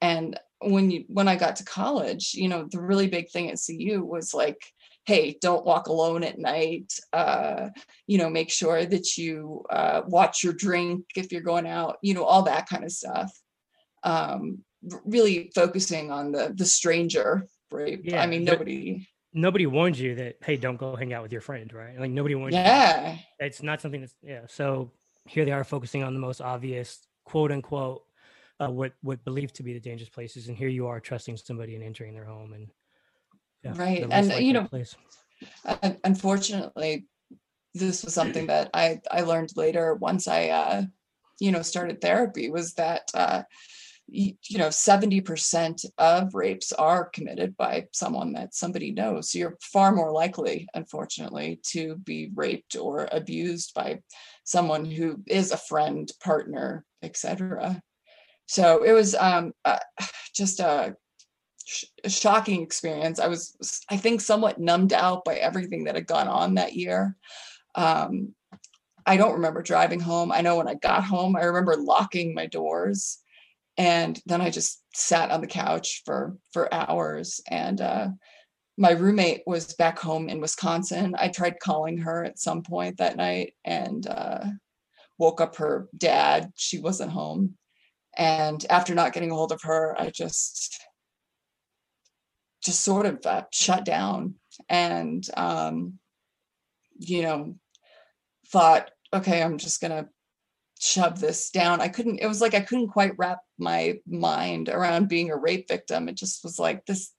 [0.00, 3.60] And when you when I got to college, you know, the really big thing at
[3.64, 4.58] CU was like,
[5.06, 6.92] hey, don't walk alone at night.
[7.12, 7.68] Uh,
[8.06, 11.98] you know, make sure that you uh, watch your drink if you're going out.
[12.02, 13.32] You know, all that kind of stuff.
[14.02, 14.64] Um,
[15.04, 18.02] really focusing on the the stranger rape.
[18.04, 19.06] Yeah, I mean, nobody.
[19.36, 21.98] Nobody warned you that hey, don't go hang out with your friend, right?
[21.98, 22.60] Like nobody warned you.
[22.60, 24.92] Yeah, it's not something that's yeah so
[25.26, 28.02] here they are focusing on the most obvious quote unquote
[28.60, 31.74] uh, what what believed to be the dangerous places and here you are trusting somebody
[31.74, 32.68] and entering their home and
[33.64, 34.94] yeah, Right, and, you know, place.
[36.04, 37.06] Unfortunately,
[37.72, 40.82] this was something that I I learned later once I uh,
[41.40, 43.42] you know started therapy was that uh,
[44.06, 49.30] you know 70% of rapes are committed by someone that somebody knows.
[49.30, 54.00] So you're far more likely, unfortunately, to be raped or abused by
[54.44, 57.80] someone who is a friend, partner, etc.
[58.46, 59.78] So it was um, uh,
[60.34, 60.96] just a,
[61.64, 63.18] sh- shocking experience.
[63.18, 63.56] I was,
[63.90, 67.16] I think, somewhat numbed out by everything that had gone on that year.
[67.74, 68.34] Um,
[69.06, 70.32] I don't remember driving home.
[70.32, 73.18] I know when I got home, I remember locking my doors,
[73.76, 77.40] and then I just sat on the couch for for hours.
[77.48, 78.08] And uh,
[78.76, 81.14] my roommate was back home in Wisconsin.
[81.18, 84.44] I tried calling her at some point that night and uh,
[85.18, 86.52] woke up her dad.
[86.56, 87.54] She wasn't home.
[88.16, 90.80] And after not getting a hold of her, I just
[92.64, 94.34] just sort of uh, shut down
[94.68, 95.98] and um,
[96.98, 97.54] you know
[98.48, 100.08] thought okay i'm just gonna
[100.84, 101.80] shove this down.
[101.80, 105.68] I couldn't it was like i couldn't quite wrap my mind around being a rape
[105.68, 106.08] victim.
[106.08, 107.12] It just was like this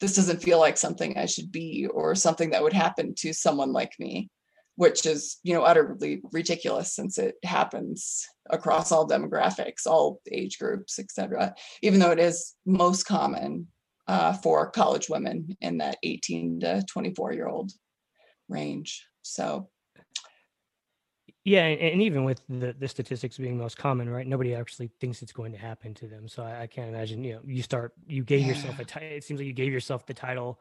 [0.00, 3.72] this doesn't feel like something i should be or something that would happen to someone
[3.72, 4.28] like me
[4.74, 10.98] which is you know utterly ridiculous since it happens across all demographics all age groups
[10.98, 13.68] etc even though it is most common
[14.08, 17.72] uh, for college women in that 18 to 24 year old
[18.48, 19.06] range.
[19.22, 19.68] So
[21.44, 24.26] Yeah, and, and even with the, the statistics being most common, right?
[24.26, 26.28] Nobody actually thinks it's going to happen to them.
[26.28, 27.24] So I, I can't imagine.
[27.24, 28.82] You know, you start, you gave yourself a.
[28.82, 28.84] Yeah.
[29.00, 30.60] ti- It seems like you gave yourself the title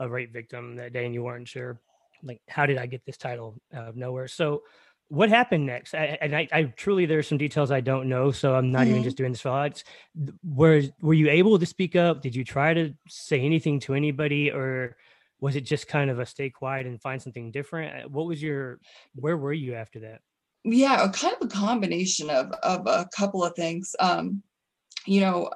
[0.00, 1.80] of rape victim that day, and you weren't sure,
[2.22, 4.28] like, how did I get this title out of nowhere?
[4.28, 4.62] So,
[5.08, 5.94] what happened next?
[5.94, 9.02] I, and I, I truly, there's some details I don't know, so I'm not even
[9.02, 9.04] Mhm.
[9.04, 9.84] just doing this for odds.
[10.42, 12.20] Were Were you able to speak up?
[12.22, 14.96] Did you try to say anything to anybody, or
[15.40, 18.04] was it just kind of a stay quiet and find something different?
[18.04, 18.80] Uh, What was your?
[19.14, 20.20] Where were you after that?
[20.68, 24.42] yeah a kind of a combination of of a couple of things um
[25.06, 25.48] you know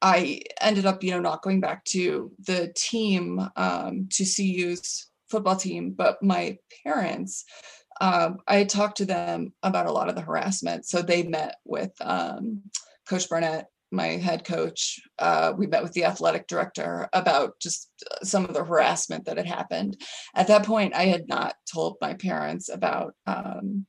[0.00, 5.56] i ended up you know not going back to the team um to cu's football
[5.56, 7.44] team but my parents
[8.00, 11.90] um i talked to them about a lot of the harassment so they met with
[12.00, 12.62] um
[13.08, 18.24] coach barnett my head coach uh, we met with the athletic director about just uh,
[18.24, 19.96] some of the harassment that had happened.
[20.34, 23.86] At that point i had not told my parents about um,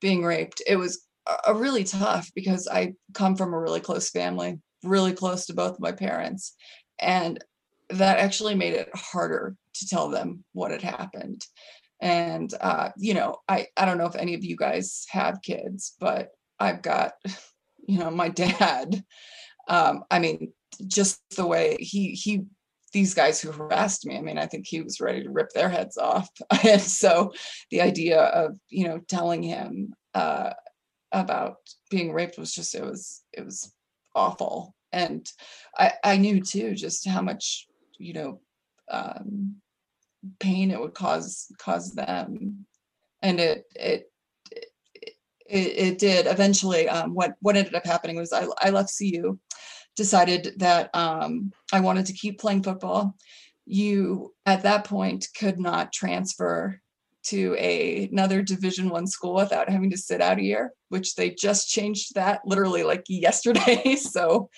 [0.00, 0.62] being raped.
[0.66, 1.06] It was
[1.46, 5.78] a- really tough because i come from a really close family really close to both
[5.78, 6.54] my parents
[6.98, 7.42] and
[7.90, 11.44] that actually made it harder to tell them what had happened.
[12.00, 15.94] And uh, you know i i don't know if any of you guys have kids
[16.00, 17.12] but i've got
[17.86, 19.04] you know my dad
[19.68, 20.52] um i mean
[20.86, 22.44] just the way he he
[22.92, 25.68] these guys who harassed me i mean i think he was ready to rip their
[25.68, 26.28] heads off.
[26.64, 27.32] And so
[27.70, 30.52] the idea of you know telling him uh
[31.12, 31.56] about
[31.90, 33.72] being raped was just it was it was
[34.14, 34.74] awful.
[34.92, 35.26] And
[35.78, 37.66] i i knew too just how much
[37.98, 38.40] you know
[38.90, 39.56] um
[40.38, 42.66] pain it would cause cause them.
[43.22, 44.11] And it it
[45.52, 49.38] it, it did eventually um what what ended up happening was i, I left cu
[49.94, 53.14] decided that um i wanted to keep playing football.
[53.64, 56.80] You at that point could not transfer
[57.24, 61.30] to a, another division one school without having to sit out a year which they
[61.30, 63.96] just changed that literally like yesterday.
[63.96, 64.50] So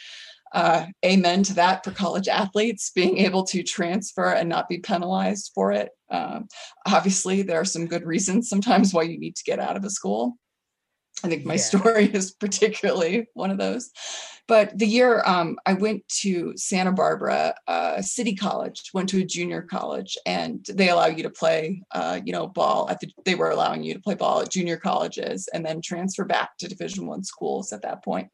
[0.52, 5.50] uh, amen to that for college athletes being able to transfer and not be penalized
[5.54, 5.90] for it.
[6.10, 6.46] Um,
[6.86, 9.90] obviously there are some good reasons sometimes why you need to get out of a
[9.90, 10.36] school
[11.22, 11.60] i think my Yeah.
[11.60, 13.90] story is particularly one of those.
[14.46, 19.24] But the year um, i went to santa barbara uh, city college went to a
[19.24, 23.34] junior college and they allow you to play uh, you know ball at the they
[23.36, 27.06] were allowing you to play ball at junior colleges and then transfer back to division
[27.06, 28.28] one schools at that point.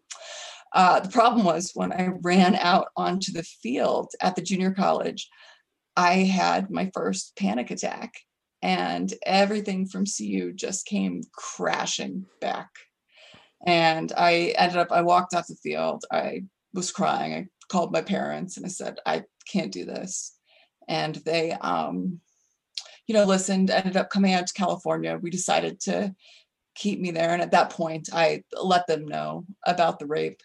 [0.73, 5.29] Uh, the problem was when I ran out onto the field at the junior college,
[5.97, 8.14] I had my first panic attack,
[8.62, 12.68] and everything from CU just came crashing back.
[13.66, 16.05] And I ended up, I walked off the field.
[16.11, 16.44] I
[16.75, 17.35] was crying.
[17.35, 20.37] I called my parents and I said, I can't do this.
[20.88, 22.20] And they, um,
[23.07, 25.18] you know, listened, ended up coming out to California.
[25.20, 26.14] We decided to
[26.75, 27.31] keep me there.
[27.31, 30.40] And at that point, I let them know about the rape,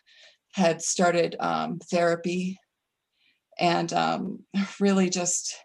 [0.54, 2.60] had started um, therapy,
[3.60, 4.40] and um,
[4.80, 5.56] really just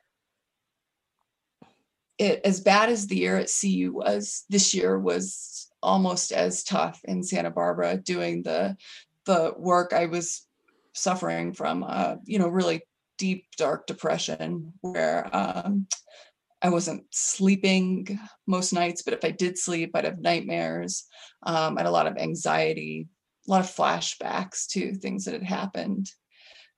[2.20, 4.44] it as bad as the year at CU was.
[4.50, 8.76] This year was almost as tough in Santa Barbara doing the
[9.24, 10.46] the work I was
[10.92, 11.82] suffering from.
[11.82, 12.82] Uh, you know, really
[13.16, 15.86] deep dark depression where um,
[16.60, 21.06] I wasn't sleeping most nights, but if I did sleep, I'd have nightmares.
[21.42, 23.08] Um, I had a lot of anxiety,
[23.48, 26.10] a lot of flashbacks to things that had happened.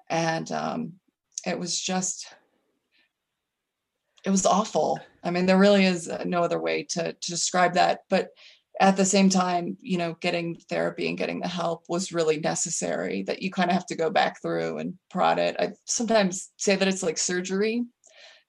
[0.08, 0.92] And um,
[1.44, 2.32] it was just,
[4.24, 5.00] it was awful.
[5.24, 8.00] I mean, there really is uh, no other way to, to describe that.
[8.08, 8.28] But
[8.80, 13.22] at the same time, you know, getting therapy and getting the help was really necessary
[13.24, 15.56] that you kind of have to go back through and prod it.
[15.58, 17.84] I sometimes say that it's like surgery.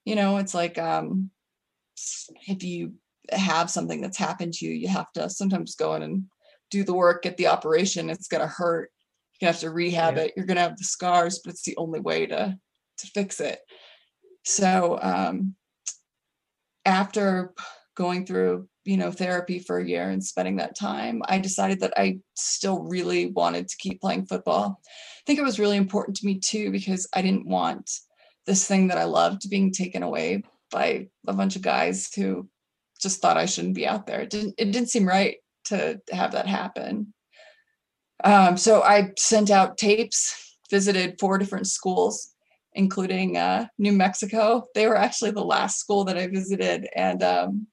[0.06, 1.30] You know, it's like um
[2.48, 2.94] if you
[3.32, 6.24] have something that's happened to you, you have to sometimes go in and
[6.72, 8.10] do the work, get the operation.
[8.10, 8.92] It's gonna hurt.
[9.40, 10.24] You have to rehab Yeah.
[10.24, 10.34] it.
[10.36, 12.58] You're gonna have the scars, but it's the only way to
[12.98, 13.60] to fix it.
[14.46, 15.56] So um
[16.86, 17.54] after
[17.96, 21.94] going through you know therapy for a year and spending that time i decided that
[21.98, 24.80] i still really wanted to keep playing football.
[24.86, 27.90] I think it was really important to me too because i didn't want
[28.46, 32.50] this thing that i loved being taken away by a bunch of guys who
[33.02, 34.22] just thought i shouldn't be out there.
[34.22, 37.14] It didn't it didn't seem right to have that happen.
[38.24, 42.33] Um, so i sent out tapes visited four different schools
[42.76, 44.66] including uh, New Mexico.
[44.76, 47.68] They were actually the last school that I visited, and um,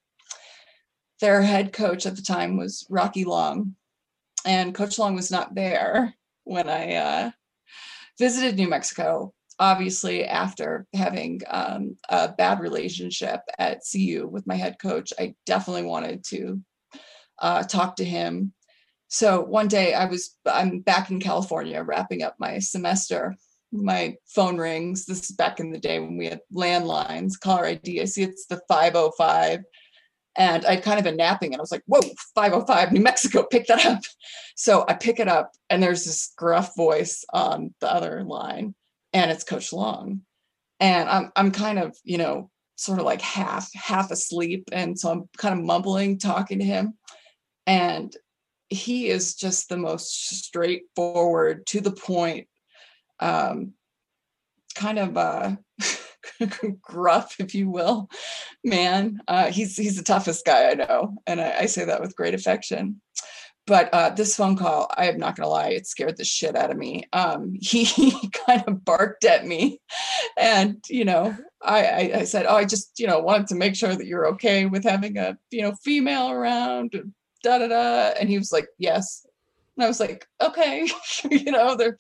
[1.21, 3.75] their head coach at the time was Rocky Long,
[4.45, 7.31] and Coach Long was not there when I uh,
[8.19, 9.33] visited New Mexico.
[9.59, 15.85] Obviously, after having um, a bad relationship at CU with my head coach, I definitely
[15.85, 16.61] wanted to
[17.41, 18.55] uh, talk to him.
[19.09, 23.35] So one day I was I'm back in California wrapping up my semester
[23.73, 25.07] my phone rings.
[25.07, 28.01] This is back in the day when we had landlines, caller ID.
[28.01, 29.61] I see it's the 505.
[30.37, 32.01] And I'd kind of been napping and I was like, whoa,
[32.35, 34.01] 505, New Mexico, pick that up.
[34.55, 38.75] So I pick it up and there's this gruff voice on the other line
[39.13, 40.23] and it's Coach Long.
[40.79, 44.65] And I'm I'm kind of, you know, sort of like half, half asleep.
[44.73, 46.95] And so I'm kind of mumbling, talking to him.
[47.67, 48.17] And
[48.71, 52.47] he is just the most straightforward, to the point,
[53.21, 53.75] um,
[54.75, 55.57] kind of uh,
[56.83, 58.09] gruff, if you will,
[58.65, 59.21] man.
[59.29, 62.35] Uh, he's he's the toughest guy I know, and I, I say that with great
[62.35, 63.01] affection.
[63.67, 66.71] But uh, this phone call, I am not gonna lie, it scared the shit out
[66.71, 67.05] of me.
[67.13, 69.81] Um, he, he kind of barked at me,
[70.39, 73.77] and you know, I, I I said, oh, I just you know wanted to make
[73.77, 76.95] sure that you're okay with having a you know female around.
[77.43, 79.25] Da da da, and he was like, yes,
[79.81, 80.87] and I was like, okay,
[81.31, 81.97] you know, there,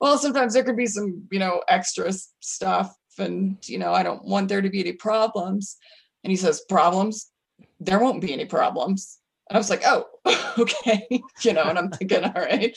[0.00, 2.92] well, sometimes there could be some, you know, extra stuff.
[3.16, 5.76] And, you know, I don't want there to be any problems.
[6.24, 7.30] And he says, problems?
[7.78, 9.20] There won't be any problems.
[9.48, 10.06] And I was like, oh,
[10.58, 11.06] okay,
[11.42, 12.76] you know, and I'm thinking, all right.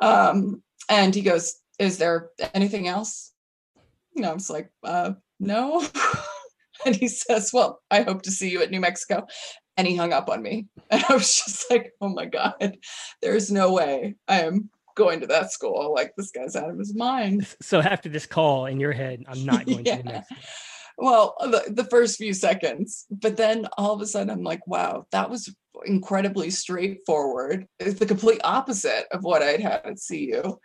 [0.00, 3.34] Um, and he goes, is there anything else?
[4.16, 5.86] You know, I was like, uh, no.
[6.86, 9.26] and he says, well, I hope to see you at New Mexico.
[9.78, 10.66] And he hung up on me.
[10.90, 12.78] And I was just like, oh my God,
[13.20, 15.92] there's no way I am going to that school.
[15.94, 17.46] Like this guy's out of his mind.
[17.60, 20.02] So after this call in your head, I'm not going to New Yeah.
[20.02, 20.40] Mexico.
[20.96, 25.06] Well, the, the first few seconds, but then all of a sudden I'm like, wow,
[25.12, 25.54] that was
[25.84, 27.68] incredibly straightforward.
[27.78, 30.58] It's the complete opposite of what I'd had at CU.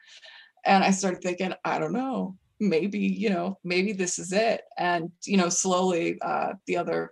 [0.66, 4.61] And I started thinking, I don't know, maybe, you know, maybe this is it.
[4.78, 7.11] And, you know, slowly uh, the other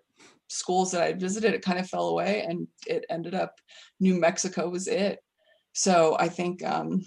[0.51, 3.55] schools that I visited, it kind of fell away and it ended up
[3.99, 5.19] New Mexico was it.
[5.73, 7.01] So I think, um,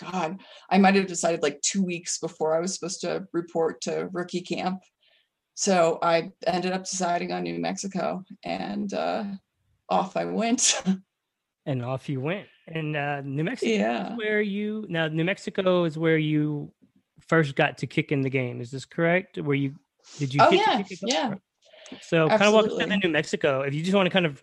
[0.00, 4.08] God, I might have decided like two weeks before I was supposed to report to
[4.12, 4.80] rookie camp.
[5.54, 9.24] So I ended up deciding on New Mexico and uh,
[9.88, 10.80] off I went.
[11.66, 12.46] And off you went.
[12.66, 14.12] And uh, New Mexico yeah.
[14.12, 16.72] is where you now New Mexico is where you
[17.28, 18.62] first got to kick in the game.
[18.62, 19.36] Is this correct?
[19.36, 19.74] Where you
[20.18, 21.34] did you Oh, yeah, yeah.
[22.02, 23.62] So kind of walk us through the New Mexico.
[23.62, 24.42] If you just want to kind of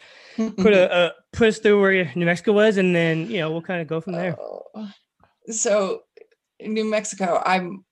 [0.58, 3.62] put a uh, put us through where New Mexico was, and then you know we'll
[3.62, 4.36] kind of go from there.
[4.40, 4.90] Oh,
[5.48, 6.02] so
[6.62, 7.86] New Mexico, I'm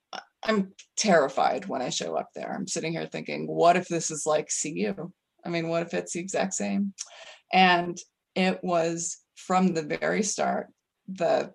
[0.46, 2.54] I'm terrified when I show up there.
[2.54, 5.12] I'm sitting here thinking, what if this is like CU?
[5.46, 6.94] I mean, what if it's the exact same?
[7.52, 7.98] And
[8.36, 10.68] it was from the very start
[11.08, 11.52] the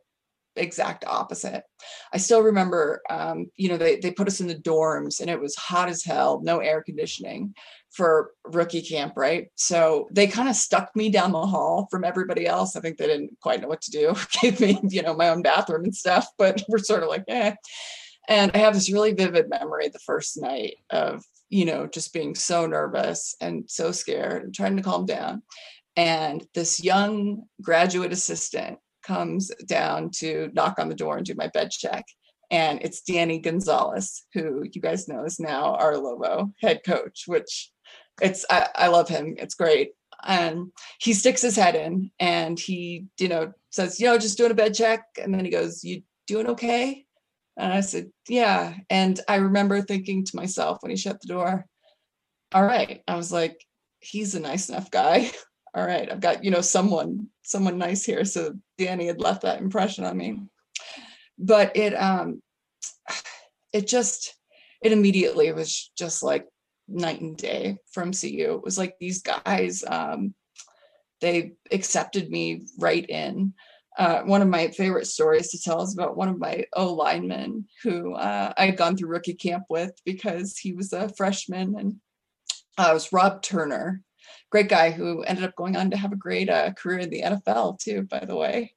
[0.58, 1.64] exact opposite.
[2.12, 5.40] I still remember, um, you know, they they put us in the dorms and it
[5.40, 7.54] was hot as hell, no air conditioning
[7.90, 9.48] for rookie camp, right?
[9.54, 12.76] So they kind of stuck me down the hall from everybody else.
[12.76, 14.14] I think they didn't quite know what to do.
[14.42, 17.54] Gave me, you know, my own bathroom and stuff, but we're sort of like, eh.
[18.28, 22.34] And I have this really vivid memory the first night of, you know, just being
[22.34, 25.42] so nervous and so scared and trying to calm down.
[25.96, 28.78] And this young graduate assistant
[29.08, 32.04] comes down to knock on the door and do my bed check.
[32.50, 37.70] And it's Danny Gonzales, who you guys know is now our Lobo head coach, which
[38.20, 39.34] it's I, I love him.
[39.38, 39.92] It's great.
[40.24, 44.50] And he sticks his head in and he, you know, says, you know, just doing
[44.50, 45.04] a bed check.
[45.22, 47.04] And then he goes, You doing okay?
[47.56, 48.74] And I said, Yeah.
[48.90, 51.66] And I remember thinking to myself when he shut the door,
[52.52, 53.02] All right.
[53.06, 53.64] I was like,
[54.00, 55.30] he's a nice enough guy.
[55.74, 58.24] all right, I've got, you know, someone, someone nice here.
[58.24, 60.40] So Danny had left that impression on me.
[61.38, 62.42] But it um
[63.72, 64.34] it just
[64.82, 66.46] it immediately was just like
[66.88, 68.54] night and day from CU.
[68.54, 70.34] It was like these guys, um,
[71.20, 73.54] they accepted me right in.
[73.98, 77.66] Uh, one of my favorite stories to tell is about one of my O linemen
[77.82, 81.96] who uh, I had gone through rookie camp with because he was a freshman, and
[82.78, 84.02] uh, it was Rob Turner,
[84.50, 87.22] great guy who ended up going on to have a great uh, career in the
[87.22, 88.74] NFL too, by the way.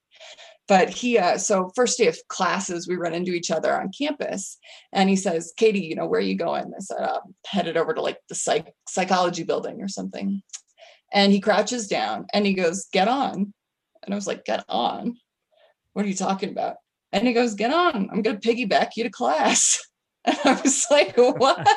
[0.68, 4.58] But he uh, so first day of classes we run into each other on campus
[4.94, 6.72] and he says katie you know where are you going?
[6.74, 10.42] I said i'm um, headed over to like the psych psychology building or something.
[11.14, 13.54] And he crouches down and he goes get on.
[14.04, 15.18] And i was like get on?
[15.94, 16.78] What are you talking about?
[17.12, 18.10] And he goes get on.
[18.12, 19.80] I'm going to piggyback you to class.
[20.24, 21.68] And I was like, what?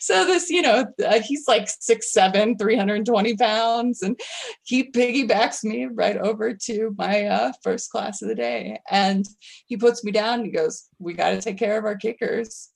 [0.00, 4.02] So this, you know, uh, he's like six, seven, 320 pounds.
[4.02, 4.18] And
[4.64, 8.80] he piggybacks me right over to my uh, first class of the day.
[8.90, 9.26] And
[9.66, 12.70] he puts me down and he goes, we got to take care of our kickers.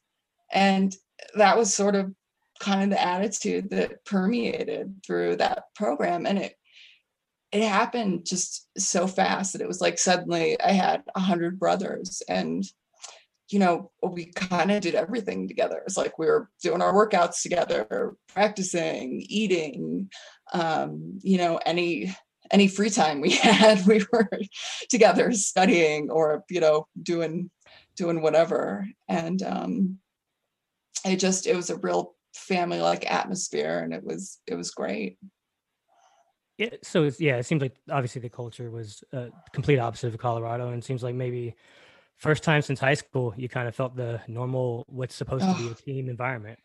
[0.53, 0.95] And
[1.35, 2.13] that was sort of
[2.61, 6.27] kind of the attitude that permeated through that program.
[6.27, 6.55] And it,
[7.53, 12.23] it happened just so fast that it was like suddenly I had a hundred brothers
[12.29, 12.65] and
[13.51, 15.83] you know, we kind of did everything together.
[15.87, 20.11] It's like we were doing our workouts together, practicing, eating,
[20.53, 22.15] um, you know, any
[22.51, 24.31] any free time we had, we were
[24.89, 27.51] together studying or, you know, doing
[27.97, 28.87] doing whatever.
[29.09, 29.99] And um
[31.05, 35.19] it just it was a real family like atmosphere and it was it was great.
[36.59, 40.19] Yeah, so it's, yeah, it seems like obviously the culture was uh, complete opposite of
[40.19, 41.55] Colorado, and seems like maybe
[42.19, 45.55] first time since high school you kind of felt the normal what's supposed oh.
[45.55, 46.59] to be a team environment.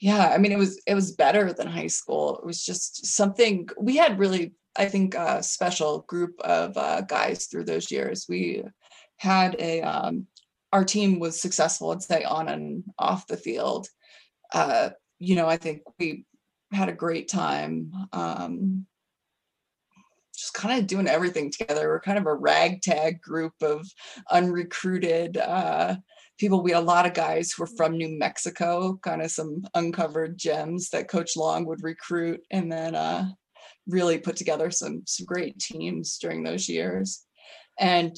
[0.00, 2.38] Yeah i mean it was it was better than high school.
[2.38, 7.46] It was just something we had really i think a special group of uh, guys
[7.46, 8.26] through those years.
[8.28, 8.64] We
[9.16, 10.26] had a um,
[10.72, 13.88] our team was successful i'd say on and off the field.
[14.52, 16.26] Uh, you know i think we
[16.72, 18.86] had a great time um,
[20.44, 21.88] just kind of doing everything together.
[21.88, 23.86] We're kind of a ragtag group of
[24.30, 25.96] unrecruited uh,
[26.38, 26.62] people.
[26.62, 30.36] We had a lot of guys who were from New Mexico, kind of some uncovered
[30.36, 33.28] gems that Coach Long would recruit, and then uh,
[33.86, 37.24] really put together some some great teams during those years.
[37.80, 38.14] And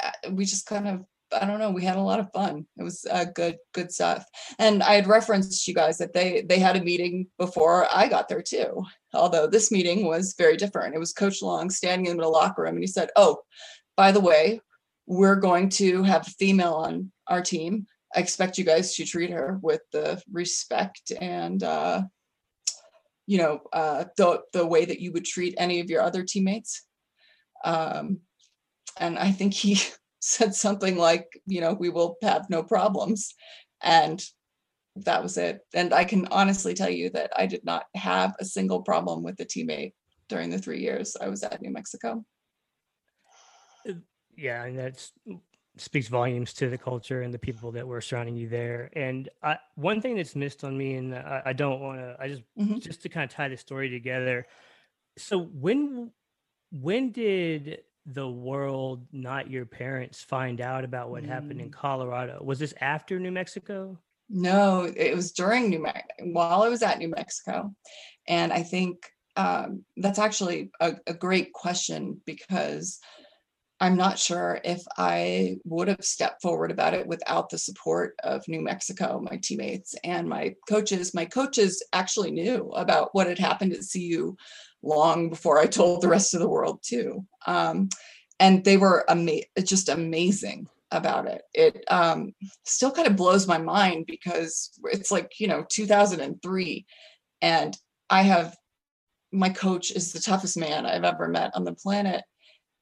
[0.00, 1.00] uh, we just kind of
[1.40, 1.70] I don't know.
[1.70, 2.66] We had a lot of fun.
[2.78, 4.24] It was uh, good, good stuff.
[4.58, 8.28] And I had referenced you guys that they they had a meeting before I got
[8.28, 8.84] there too.
[9.12, 10.94] Although this meeting was very different.
[10.94, 13.38] It was Coach Long standing in the locker room, and he said, "Oh,
[13.96, 14.60] by the way,
[15.06, 17.86] we're going to have a female on our team.
[18.14, 22.02] I expect you guys to treat her with the respect and uh,
[23.26, 26.82] you know uh, the the way that you would treat any of your other teammates."
[27.64, 28.20] Um,
[28.98, 29.80] and I think he
[30.24, 33.34] said something like, you know, we will have no problems.
[33.82, 34.24] And
[34.96, 35.60] that was it.
[35.74, 39.36] And I can honestly tell you that I did not have a single problem with
[39.36, 39.92] the teammate
[40.28, 42.24] during the three years I was at New Mexico.
[44.36, 45.06] Yeah, and that
[45.76, 48.90] speaks volumes to the culture and the people that were surrounding you there.
[48.96, 52.28] And I, one thing that's missed on me, and I, I don't want to, I
[52.28, 52.78] just mm-hmm.
[52.78, 54.46] just to kind of tie the story together.
[55.18, 56.12] So when
[56.70, 61.28] when did the world, not your parents, find out about what mm.
[61.28, 61.72] happened in mm.
[61.72, 62.40] Colorado?
[62.42, 63.98] Was this after New Mexico?
[64.28, 67.74] No, it was during New Mexico, while I was at New Mexico.
[68.26, 73.00] And I think um, that's actually a, a great question because
[73.80, 78.46] I'm not sure if I would have stepped forward about it without the support of
[78.48, 81.12] New Mexico, my teammates and my coaches.
[81.12, 84.36] My coaches actually knew about what had happened at CU
[84.84, 87.24] long before I told the rest of the world too.
[87.46, 87.88] Um,
[88.40, 91.42] and they were ama- just amazing about it.
[91.52, 92.32] It um,
[92.64, 96.86] still kind of blows my mind because it's like, you know, 2003
[97.42, 97.76] and
[98.10, 98.56] I have
[99.32, 102.22] my coach is the toughest man I've ever met on the planet.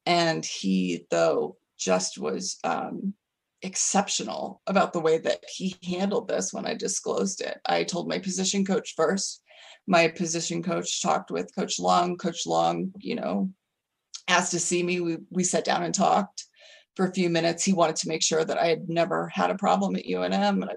[0.05, 3.15] And he, though, just was um,
[3.63, 7.59] exceptional about the way that he handled this when I disclosed it.
[7.67, 9.42] I told my position coach first
[9.87, 12.17] my position coach talked with Coach Long.
[12.17, 13.51] Coach Long, you know,
[14.29, 15.01] asked to see me.
[15.01, 16.45] We we sat down and talked
[16.97, 17.65] for a few minutes.
[17.65, 20.71] He wanted to make sure that I had never had a problem at UNM, and
[20.71, 20.77] I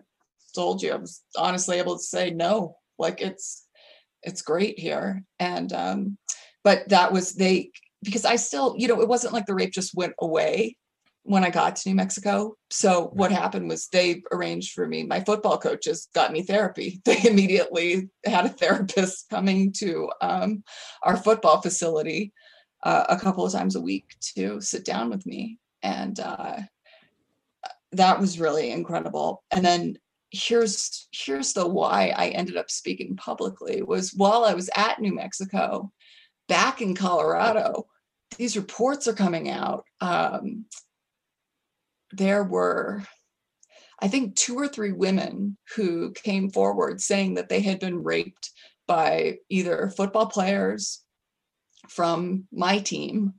[0.56, 2.78] told you I was honestly able to say no.
[2.98, 3.66] Like it's
[4.24, 6.18] it's great here, and um,
[6.64, 7.72] but that was they
[8.04, 10.78] because I still, you know, it wasn't like the rape just went away.
[11.26, 12.56] When I got to New Mexico.
[12.70, 15.04] So what happened was they arranged for me.
[15.04, 17.02] My football coaches got me therapy.
[17.06, 20.64] They immediately had a therapist coming to um,
[21.02, 22.32] our football facility
[22.84, 26.58] uh, a couple of times a week to sit down with me, and uh,
[27.94, 29.44] that was really incredible.
[29.50, 29.98] And then
[30.30, 35.16] here's here's the why I ended up speaking publicly was while I was at New
[35.16, 35.92] Mexico,
[36.48, 37.88] back in Colorado,
[38.38, 39.86] these reports are coming out.
[40.02, 40.66] Um,
[42.18, 43.04] there were,
[44.00, 48.52] I think, two or three women who came forward saying that they had been raped
[48.88, 51.04] by either football players
[51.90, 53.34] from my team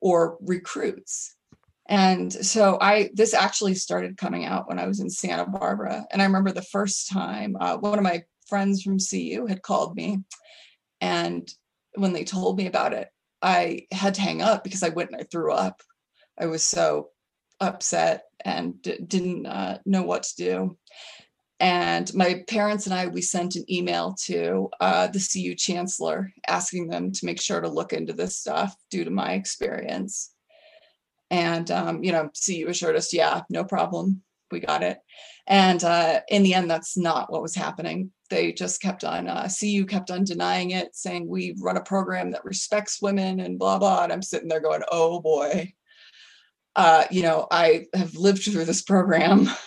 [0.00, 1.34] or recruits.
[1.88, 6.06] And so I this actually started coming out when I was in Santa Barbara.
[6.10, 9.96] And I remember the first time uh, one of my friends from CU had called
[9.96, 10.18] me.
[11.00, 11.50] And
[11.94, 13.08] when they told me about it,
[13.40, 15.80] I had to hang up because I went and I threw up.
[16.38, 17.08] I was so
[17.60, 20.78] upset and d- didn't uh, know what to do.
[21.60, 26.88] And my parents and I, we sent an email to uh, the CU chancellor asking
[26.88, 30.32] them to make sure to look into this stuff due to my experience.
[31.30, 34.22] And, um, you know, CU assured us, yeah, no problem.
[34.50, 34.98] We got it.
[35.46, 38.12] And uh, in the end, that's not what was happening.
[38.30, 42.30] They just kept on, uh, CU kept on denying it, saying we run a program
[42.30, 44.04] that respects women and blah, blah.
[44.04, 45.72] And I'm sitting there going, oh boy.
[46.76, 49.48] Uh, you know, I have lived through this program.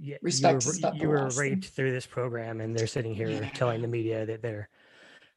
[0.00, 3.48] Yeah, Respect you were, you were raped through this program, and they're sitting here Yeah.
[3.54, 4.68] telling the media that they're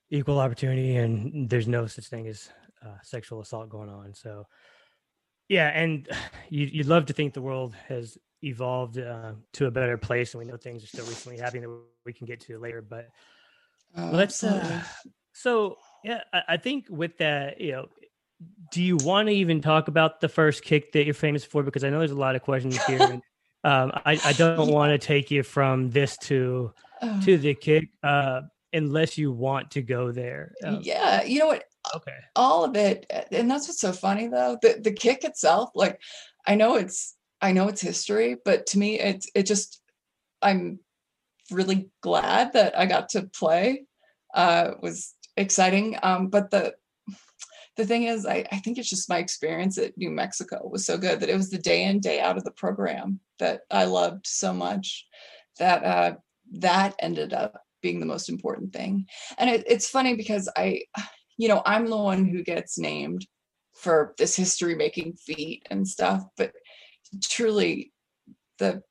[0.09, 2.49] equal opportunity and there's no such thing as
[2.83, 4.15] uh, sexual assault going on.
[4.15, 4.47] So,
[5.47, 6.09] yeah, and
[6.49, 10.39] you, you'd love to think the world has evolved uh, to a better place, and
[10.39, 12.81] we know things are still recently happening that we can get to later.
[12.81, 13.09] But
[13.95, 14.81] Oh, let's uh,
[15.33, 17.87] so yeah I, I think with that you know
[18.71, 21.63] do you want to even talk about the first kick that you're famous for?
[21.63, 23.21] Because i know there's a lot of questions here and,
[23.63, 26.71] um, I, I don't want to take you from this to
[27.01, 28.41] Oh, to the kick uh,
[28.73, 30.53] unless you want to go there.
[30.63, 31.63] Um, yeah, you know what?
[31.95, 32.17] okay.
[32.35, 36.01] All of it and that's what's so funny though the the kick itself like
[36.45, 39.81] i know it's i know it's history but to me it's it just
[40.41, 40.79] i'm
[41.49, 43.85] really glad that i got to play
[44.33, 46.73] uh it was exciting um but the
[47.77, 50.97] the thing is I, I think it's just my experience at new mexico was so
[50.97, 54.25] good that it was the day in day out of the program that i loved
[54.27, 55.05] so much
[55.59, 56.15] that uh
[56.59, 59.05] that ended up being the most important thing.
[59.37, 60.81] And it, it's funny because i
[61.37, 63.25] you know, I'm the one who gets named
[63.75, 66.51] for this history making feat and stuff, but
[67.21, 67.93] truly
[68.57, 68.81] the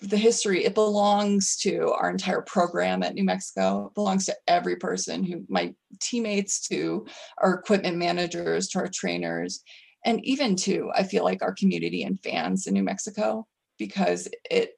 [0.00, 3.86] the history it belongs to our entire program at New Mexico.
[3.86, 7.06] It belongs to every person who my teammates to
[7.38, 9.62] our equipment managers to our trainers
[10.04, 13.46] and even to I feel like our community and fans in New Mexico
[13.78, 14.72] because it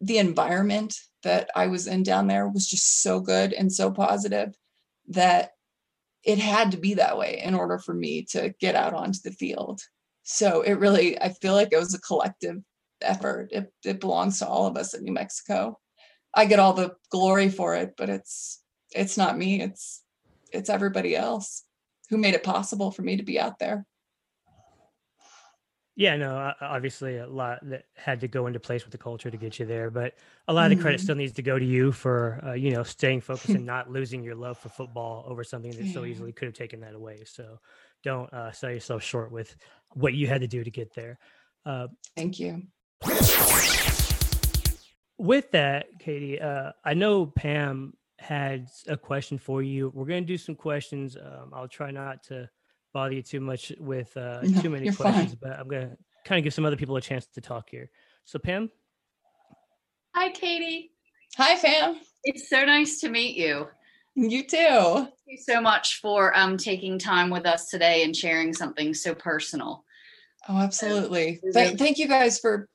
[0.00, 4.54] the environment that I was in down there was just so good and so positive
[5.08, 5.52] that
[6.22, 9.32] it had to be that way in order for me to get out onto the
[9.32, 9.80] field.
[10.22, 12.56] So it really, I feel like it was a collective
[13.08, 13.48] effort.
[13.52, 15.78] It, it belongs to all of us at New Mexico.
[16.34, 19.60] I get all the glory for it, but it's it's not me.
[19.62, 20.02] It's
[20.52, 21.64] it's everybody else
[22.10, 23.86] who made it possible for me to be out there.
[25.96, 29.36] yeah no obviously a lot that had to go into place with the culture to
[29.36, 30.14] get you there but
[30.48, 31.02] a lot of the credit Mhm.
[31.04, 34.22] still needs to go to you for uh, you know staying focused and not losing
[34.22, 37.60] your love for football over something that so easily could have taken that away so
[38.02, 39.54] don't uh, sell yourself short with
[39.90, 41.16] what you had to do to get there
[41.64, 41.86] uh,
[42.16, 42.64] Thank you.
[45.18, 50.26] With that katie uh, i know pam had a question for you we're going to
[50.26, 52.48] do some questions um, i'll try not to
[52.92, 55.12] bother you too much with uh, No, too many you're fine.
[55.12, 57.68] questions but i'm going to kind of give some other people a chance to talk
[57.70, 57.90] here
[58.24, 58.70] so pam
[60.16, 60.92] Hi, Katie.
[61.38, 61.96] Hi, Pam.
[62.22, 63.66] It's so nice to meet you.
[64.14, 64.56] You too.
[64.58, 69.12] Thank you so much for um, taking time with us today and sharing something so
[69.12, 69.84] personal.
[70.48, 71.40] Oh, absolutely.
[71.42, 72.68] we Thank, really- thank you guys for,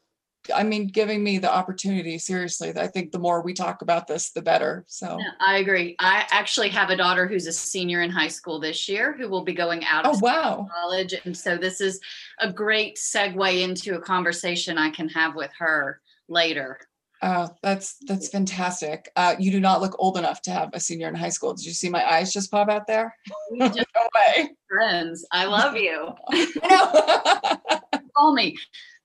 [0.54, 2.18] I mean, giving me the opportunity.
[2.18, 4.86] Seriously, I think the more we talk about this, the better.
[4.88, 5.96] So, Yeah, I agree.
[6.00, 9.44] I actually have a daughter who's a senior in high school this year who will
[9.44, 11.14] be going out oh of wow, college.
[11.26, 12.00] And so this is
[12.40, 16.80] a great segue into a conversation I can have with her later.
[17.22, 19.12] oh, that's that's fantastic.
[19.16, 21.54] Uh, you do not look old enough to have a senior in high school.
[21.54, 23.14] Did you see my eyes just pop out there?
[23.52, 23.68] No
[24.16, 24.50] way.
[24.70, 25.26] friends.
[25.32, 26.14] I love you.
[26.32, 28.00] I know.
[28.16, 28.56] Call me.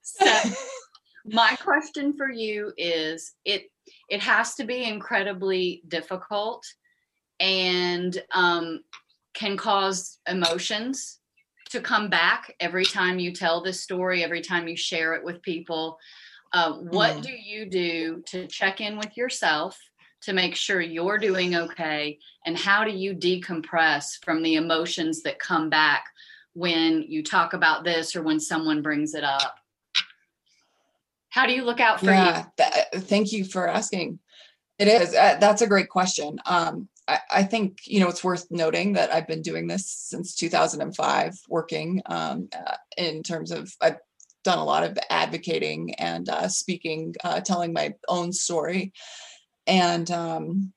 [0.03, 0.26] So
[1.25, 3.70] my question for you is it
[4.09, 6.64] it has to be incredibly difficult
[7.41, 8.81] and um,
[9.35, 11.20] can cause emotions
[11.70, 15.43] to come back every time you tell this story, every time you share it with
[15.43, 15.99] people.
[16.53, 17.22] Uh, what Mm.
[17.22, 19.79] do you do to check in with yourself
[20.22, 22.18] to make sure you're doing okay?
[22.47, 26.05] And how do you decompress from the emotions that come back
[26.53, 29.59] when you talk about this or when someone brings it up?
[31.35, 32.12] How do you look out for you?
[32.12, 32.45] yeah
[32.95, 34.18] thank you for asking.
[34.78, 36.39] It is uh, that's a great question.
[36.47, 40.35] Um I, I think you know it's worth noting that i've been doing this since
[40.37, 43.99] 2005 working um uh, in terms of i've
[44.45, 48.93] done a lot of advocating and uh, speaking uh, telling my own story.
[49.66, 50.72] And um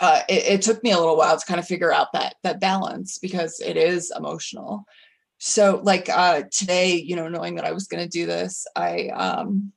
[0.00, 2.60] uh, it, it took me a little while to kind of figure out that that
[2.60, 4.84] balance because it is emotional
[5.38, 9.08] so like uh today you know knowing that i was going to do this i
[9.08, 9.72] um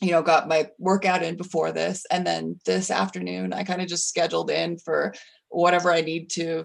[0.00, 3.88] you know got my workout in before this and then this afternoon i kind of
[3.88, 5.14] just scheduled in for
[5.48, 6.64] whatever i need to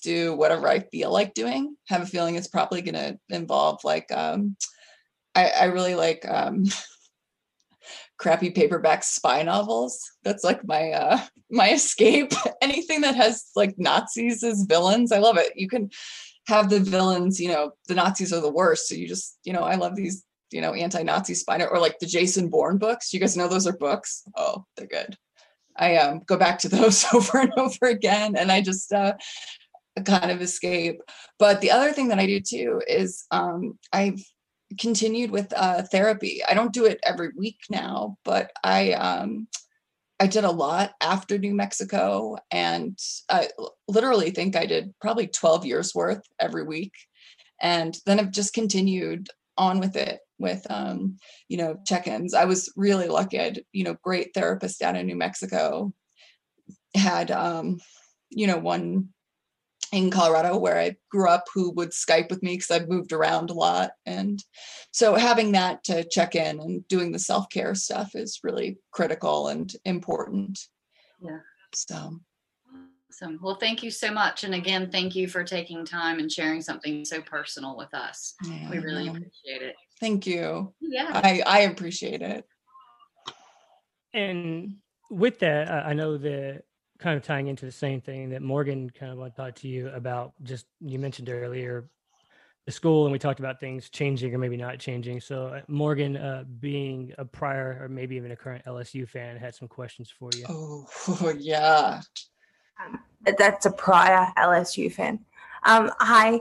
[0.00, 1.76] do whatever i feel like doing.
[1.88, 4.56] Have a feeling it's probably going to involve like um
[5.34, 6.64] i i really like um
[8.18, 10.10] crappy paperback spy novels.
[10.24, 11.20] That's like my uh
[11.50, 12.32] my escape.
[12.62, 15.52] Anything that has like nazis as villains i love it.
[15.56, 15.90] You can
[16.46, 18.88] have the villains you know the nazis are the worst.
[18.88, 22.06] So you just you know i love these you know anti-nazi spy or like the
[22.06, 23.12] jason bourne books.
[23.12, 24.22] You guys know those are books?
[24.36, 25.16] Oh they're good.
[25.76, 29.14] I um go back to those over and over again and i just uh
[30.04, 31.00] kind of escape.
[31.38, 34.20] But the other thing that i do too is um i've
[34.78, 36.42] continued with uh therapy.
[36.48, 39.48] I don't do it every week now but i um
[40.20, 42.98] I did a lot after New Mexico, and
[43.30, 43.48] I
[43.88, 46.92] literally think I did probably 12 years worth every week.
[47.62, 51.16] And then I've just continued on with it with, um,
[51.48, 52.34] you know, check ins.
[52.34, 53.40] I was really lucky.
[53.40, 55.92] I had, you know, great therapist down in New Mexico.
[56.94, 57.78] Had, um,
[58.28, 59.08] you know, one
[59.92, 63.50] in Colorado where I grew up who would Skype with me because I've moved around
[63.50, 63.92] a lot.
[64.06, 64.42] And
[64.92, 69.72] so having that to check in and doing the self-care stuff is really critical and
[69.84, 70.58] important.
[71.20, 71.40] Yeah.
[71.74, 72.20] So
[73.10, 73.38] Awesome.
[73.42, 74.44] Well, thank you so much.
[74.44, 78.34] And again, thank you for taking time and sharing something so personal with us.
[78.70, 79.76] We really appreciate it.
[79.98, 80.72] thank you.
[80.80, 81.10] Yeah.
[81.12, 82.46] I, I appreciate it.
[84.14, 84.76] And
[85.10, 86.62] with that, uh, I know that
[87.00, 89.68] kind of tying into the same thing that Morgan kind of want to talk to
[89.68, 90.32] you about.
[90.42, 91.88] Just you mentioned earlier
[92.66, 95.20] the school, and we talked about things changing or maybe not changing.
[95.20, 99.54] So uh, Morgan, uh, being a prior or maybe even a current LSU fan, had
[99.54, 100.44] some questions for you.
[100.48, 102.02] Oh, yeah.
[103.24, 105.20] That- That's a prior LSU fan.
[105.64, 106.40] Um, hi,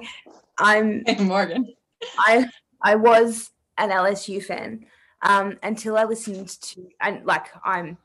[0.57, 1.73] I'm Hey, Morgan.
[2.17, 2.49] I
[2.81, 4.85] I was an LSU fan
[5.21, 7.97] um, until I listened to and like I'm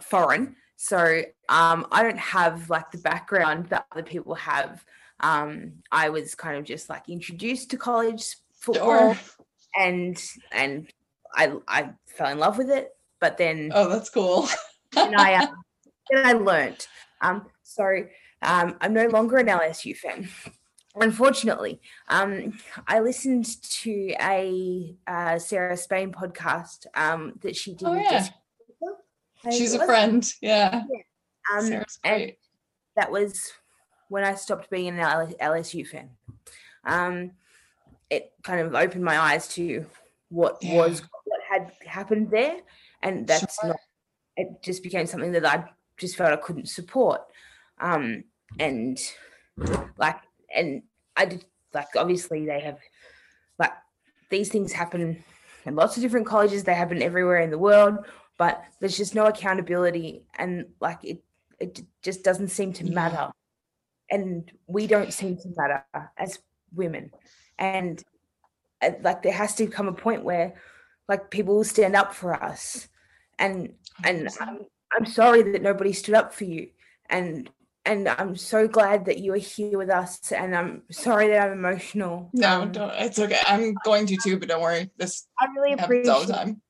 [0.00, 4.84] foreign, so um, I don't have like the background that other people have.
[5.20, 9.18] Um, I was kind of just like introduced to college football, Sure.
[9.78, 10.20] and
[10.50, 10.88] and
[11.36, 12.90] I I fell in love with it.
[13.20, 14.48] But then Oh, that's cool.
[14.96, 15.46] and I uh,
[16.10, 16.84] then I learned.
[17.20, 17.84] Um, so
[18.42, 20.28] um, I'm no longer an LSU fan.
[20.96, 22.58] Unfortunately, um,
[22.88, 23.46] I listened
[23.82, 27.86] to a uh, Sarah Spain podcast um, that she did.
[27.86, 28.10] Oh, yeah.
[28.10, 28.41] Jessica Alba, I think
[29.50, 30.30] She's a friend.
[30.40, 30.82] Yeah.
[31.52, 32.38] Um, Sarah's and great.
[32.96, 33.52] that was
[34.08, 34.98] when I stopped being an
[35.40, 36.10] LSU fan.
[36.84, 37.32] Um,
[38.10, 39.86] it kind of opened my eyes to
[40.28, 40.76] what Yeah.
[40.76, 42.58] was what had happened there,
[43.02, 43.70] and that's Sure.
[43.70, 43.76] not.
[44.36, 47.22] It just became something that I just felt I couldn't support,
[47.80, 48.24] um,
[48.58, 48.98] and
[49.98, 50.16] like,
[50.54, 50.82] and
[51.16, 52.78] I did like obviously they have
[53.58, 53.72] like
[54.30, 55.24] these things happen
[55.64, 56.64] in lots of different colleges.
[56.64, 58.06] They happen everywhere in the world,
[58.38, 61.22] but there's just no accountability, and like it,
[61.58, 63.30] it just doesn't seem to matter,
[64.10, 65.84] and we don't seem to matter
[66.16, 66.38] as
[66.74, 67.10] women,
[67.58, 68.02] and
[68.80, 70.54] uh, like there has to come a point where
[71.08, 72.88] like people will stand up for us,
[73.38, 73.74] and
[74.04, 74.60] and I'm,
[74.96, 76.68] I'm sorry that nobody stood up for you,
[77.08, 77.48] and
[77.84, 81.52] and I'm so glad that you are here with us, and I'm sorry that I'm
[81.52, 82.30] emotional.
[82.32, 82.92] No, Um, don't.
[82.94, 83.38] It's okay.
[83.46, 84.90] I'm going to too, but don't worry.
[84.96, 86.62] This I really happens all the time.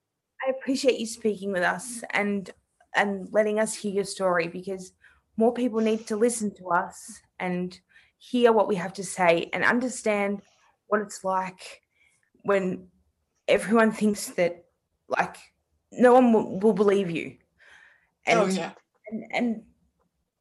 [0.47, 2.51] I appreciate you speaking with us and
[2.95, 4.93] and letting us hear your story because
[5.37, 7.79] more people need to listen to us and
[8.19, 10.43] hear what we have to say and understand
[10.89, 11.83] what it's like
[12.43, 12.89] when
[13.49, 14.65] everyone thinks that
[15.09, 15.37] like
[15.91, 17.37] no one will, will believe you
[18.27, 18.71] oh, and, oh yeah.
[19.11, 19.63] and and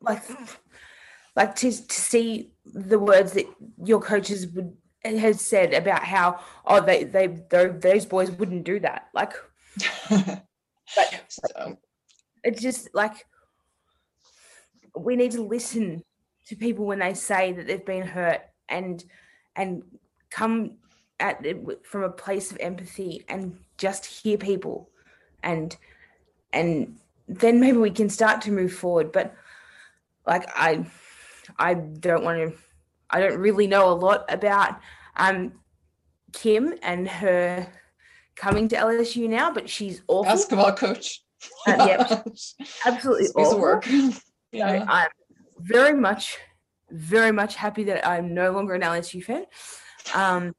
[0.02, 0.24] like
[1.36, 3.46] like to to see the words that
[3.84, 9.08] your coaches would has said about how oh they they those boys wouldn't do that
[9.14, 9.34] like
[10.10, 10.44] but
[11.30, 11.78] so
[12.44, 13.26] it's just like
[14.96, 16.04] we need to listen
[16.48, 19.04] to people when they say that they've been hurt and
[19.56, 19.84] and
[20.30, 20.78] come
[21.20, 24.90] at it from a place of empathy and just hear people
[25.44, 25.78] and
[26.54, 26.98] and
[27.28, 29.12] then maybe we can start to move forward.
[29.12, 29.34] But
[30.26, 30.86] like i
[31.58, 32.58] i don't want to
[33.10, 34.80] i don't really know a lot about
[35.18, 35.52] um
[36.32, 37.68] kim and her
[38.36, 41.22] coming to lsu now but she's awful Basketball coach.
[41.68, 42.36] Uh, yep.
[42.86, 43.60] absolutely piece of awful.
[43.60, 43.86] work.
[44.54, 44.86] So Yeah.
[44.90, 45.10] I'm
[45.60, 46.38] very much,
[46.90, 49.46] very much happy that I'm no longer an LSU fan.
[50.14, 50.54] Um,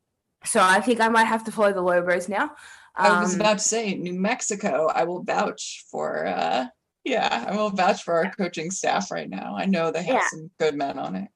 [0.45, 2.53] so I think I might have to follow the Lobos now.
[2.97, 4.87] I was Um, about to say New Mexico.
[4.87, 6.67] I will vouch for uh
[7.05, 9.57] yeah, I will vouch for our coaching staff right now.
[9.57, 10.27] I know they have Yeah.
[10.31, 11.29] some good men on it.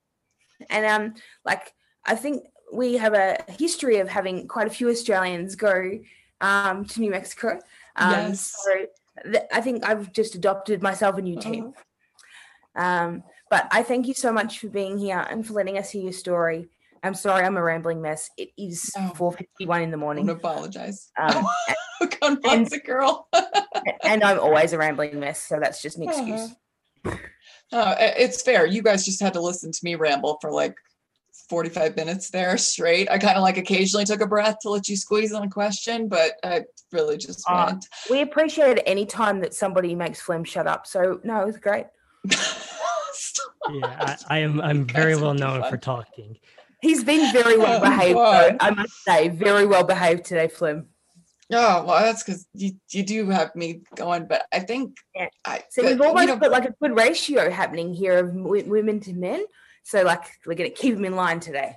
[0.70, 1.14] and um,
[1.44, 1.72] like
[2.04, 5.98] I think we have a history of having quite a few Australians go
[6.40, 7.58] um to New Mexico.
[7.96, 8.54] Um, Yes.
[8.64, 8.72] So
[9.30, 11.72] th- I think I've just adopted myself a new team.
[12.74, 16.02] Um, but I thank you so much for being here and for letting us hear
[16.02, 16.68] your story.
[17.02, 18.28] I'm sorry, I'm a rambling mess.
[18.36, 19.12] It is Oh.
[19.16, 20.26] 4:51 in the morning.
[20.26, 21.10] to apologize.
[21.16, 21.46] Um,
[22.42, 23.28] bless the girl.
[24.02, 26.50] and I'm always a rambling mess, so that's just an excuse.
[27.72, 28.66] Uh, i- it's fair.
[28.66, 30.74] You guys just had to listen to me ramble for like
[31.48, 33.10] 45 minutes there straight.
[33.10, 36.08] I kind of like occasionally took a breath to let you squeeze on a question,
[36.08, 37.86] but I really just Uh, went.
[38.10, 40.86] We appreciate any time that somebody makes Flem shut up.
[40.86, 41.86] So no, it was great.
[43.68, 44.60] Yeah, I, I am.
[44.60, 46.38] I'm very well too known for talking.
[46.82, 50.86] He's been very well Oh, behaved, though, I must say, very well behaved today, Flem.
[51.52, 55.28] Oh, well, that's because you, you do have me going, but I think Yeah.
[55.44, 58.34] I So but, we've you almost know, got like a good ratio happening here of
[58.34, 59.44] w- women to men.
[59.86, 61.76] So like we're gonna keep them in line today.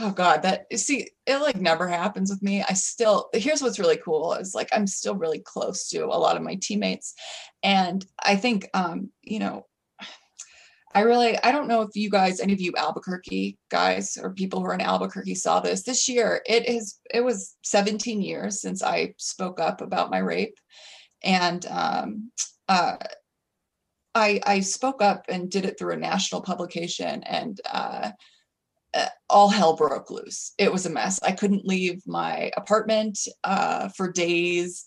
[0.00, 2.64] Oh God, that you see, it like never happens with me.
[2.66, 6.38] I still here's what's really cool is like I'm still really close to a lot
[6.38, 7.14] of my teammates.
[7.62, 9.66] And I think um, you know,
[10.94, 14.60] I really I don't know if you guys, any of you Albuquerque guys or people
[14.60, 15.82] who are in Albuquerque saw this.
[15.82, 20.58] This year it is it was 17 years since I spoke up about my rape.
[21.22, 22.32] And um
[22.70, 22.96] uh
[24.14, 28.12] I I spoke up and did it through a national publication and uh
[28.94, 30.52] uh, all hell broke loose.
[30.58, 31.18] It was a mess.
[31.22, 34.84] I couldn't leave my apartment uh, for days.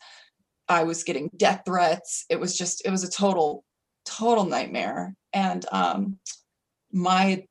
[0.67, 2.26] I was getting death threats.
[2.30, 3.63] It was just, it was a total,
[4.05, 5.15] total nightmare.
[5.34, 6.19] And um,
[6.91, 7.45] my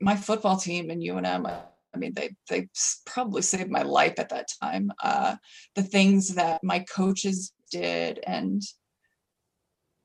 [0.00, 2.68] my football team in UNM, I mean, they they
[3.06, 4.92] probably saved my life at that time.
[5.02, 5.36] Uh,
[5.74, 8.60] the things that my coaches did, and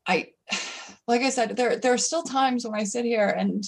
[0.07, 0.30] I,
[1.08, 3.64] like I said, there there are still times when I sit here and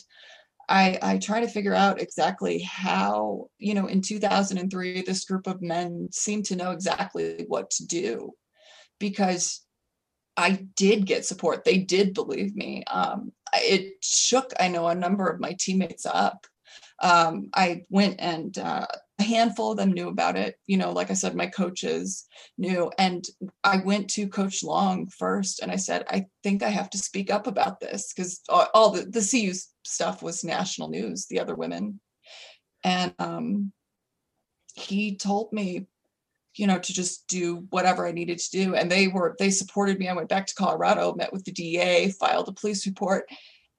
[0.70, 5.64] I, I try to figure out exactly how, you know, in 2003, this group of
[5.64, 8.34] men seemed to know exactly what to do
[9.00, 9.66] because
[10.38, 11.66] I did get support.
[11.66, 12.84] They did believe me.
[12.86, 16.46] Um, it shook, I know, a number of my teammates up.
[17.02, 18.86] Um, I went and uh,
[19.20, 20.56] a handful of them knew about it.
[20.66, 22.26] You know, like I said, my coaches
[22.58, 22.92] knew.
[22.98, 23.26] And
[23.64, 27.32] I went to Coach Long first and I said, I think I have to speak
[27.32, 29.54] up about this because all, all the, the CU
[29.84, 32.00] stuff was national news, the other women.
[32.84, 33.74] And um,
[34.74, 35.88] he told me,
[36.56, 38.76] you know, to just do whatever I needed to do.
[38.76, 40.08] And they were, they supported me.
[40.08, 43.26] I went back to Colorado, met with the DA, filed a police report.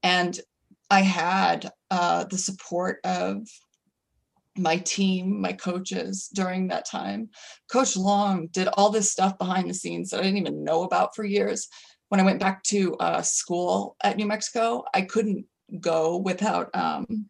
[0.03, 0.39] And
[0.91, 3.47] I had uh, the support of
[4.57, 7.31] my team, my coaches during that time.
[7.71, 11.15] Coach Long did all this stuff behind the scenes that I didn't even know about
[11.15, 11.69] for years.
[12.09, 15.47] When I went back to uh, school at New Mexico, I couldn't
[15.81, 16.75] go without.
[16.75, 17.27] Um,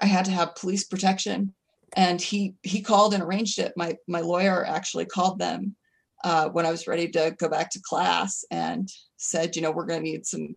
[0.00, 1.52] I had to have police protection,
[1.96, 3.72] and he he called and arranged it.
[3.76, 5.74] My my lawyer actually called them
[6.22, 9.86] uh, when I was ready to go back to class and said, you know, we're
[9.86, 10.54] going to need some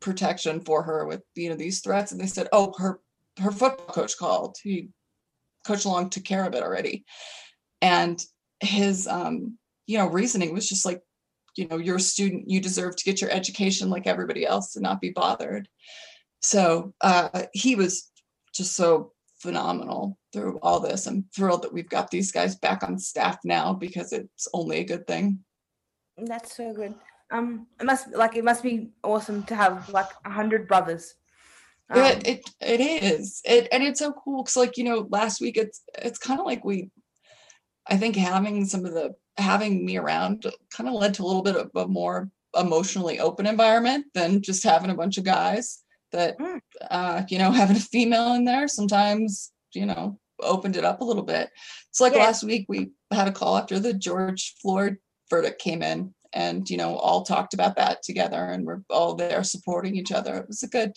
[0.00, 2.12] protection for her with you know these threats.
[2.12, 3.00] And they said, oh, her
[3.38, 4.56] her football coach called.
[4.62, 4.90] He
[5.68, 7.04] Coach Long took care of it already.
[7.82, 8.24] And
[8.60, 11.02] his um, you know, reasoning was just like,
[11.56, 14.82] you know, you're a student, you deserve to get your education like everybody else and
[14.82, 15.68] not be bothered.
[16.40, 18.10] So uh he was
[18.54, 21.06] just so phenomenal through all this.
[21.06, 24.84] I'm thrilled that we've got these guys back on staff now because it's only a
[24.84, 25.40] good thing.
[26.16, 26.94] That's so good.
[27.30, 31.14] Um, it must like it must be awesome to have like a hundred brothers.
[31.90, 35.40] Um, it, it it is it and it's so cool because like you know last
[35.40, 36.90] week it's it's kind of like we
[37.86, 41.42] i think having some of the having me around kind of led to a little
[41.42, 42.28] bit of a more
[42.58, 45.82] emotionally open environment than just having a bunch of guys
[46.12, 46.60] that Mm.
[46.90, 51.04] uh you know having a female in there sometimes you know opened it up a
[51.04, 51.48] little bit
[51.88, 52.24] it's like Yeah.
[52.24, 54.98] last week we had a call after the george floyd
[55.30, 59.42] verdict came in and you know all talked about that together and we're all there
[59.42, 60.92] supporting each other it was a good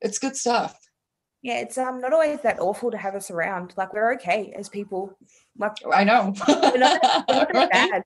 [0.00, 0.78] it's good stuff
[1.42, 3.72] yeah, it's um not always that awful to have us around.
[3.76, 5.16] Like we're okay as people.
[5.56, 6.34] Like I know.
[6.48, 7.70] we're not, we're not Right.
[7.70, 8.02] bad.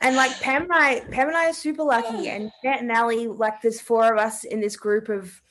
[0.00, 2.30] And like Pam and I, Pam and I are super lucky.
[2.30, 5.42] And Nat and Ali, like there's four of us in this group of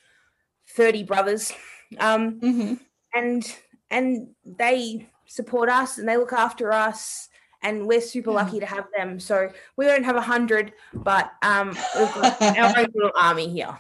[0.70, 1.54] 30 brothers.
[2.00, 2.80] Um, Mhm.
[3.14, 3.56] and
[3.92, 7.30] and they support us and they look after us
[7.62, 11.70] and we're super lucky to have them so we don't have a hundred but um
[11.70, 13.78] we've got our own little army here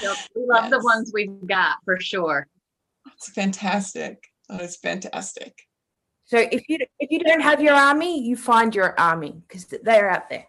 [0.00, 2.48] Yep, We love the ones we've got for sure.
[3.14, 4.28] It's fantastic.
[4.48, 5.54] That is fantastic.
[6.24, 10.10] so if you if you don't have your army you find your army because they're
[10.10, 10.46] out there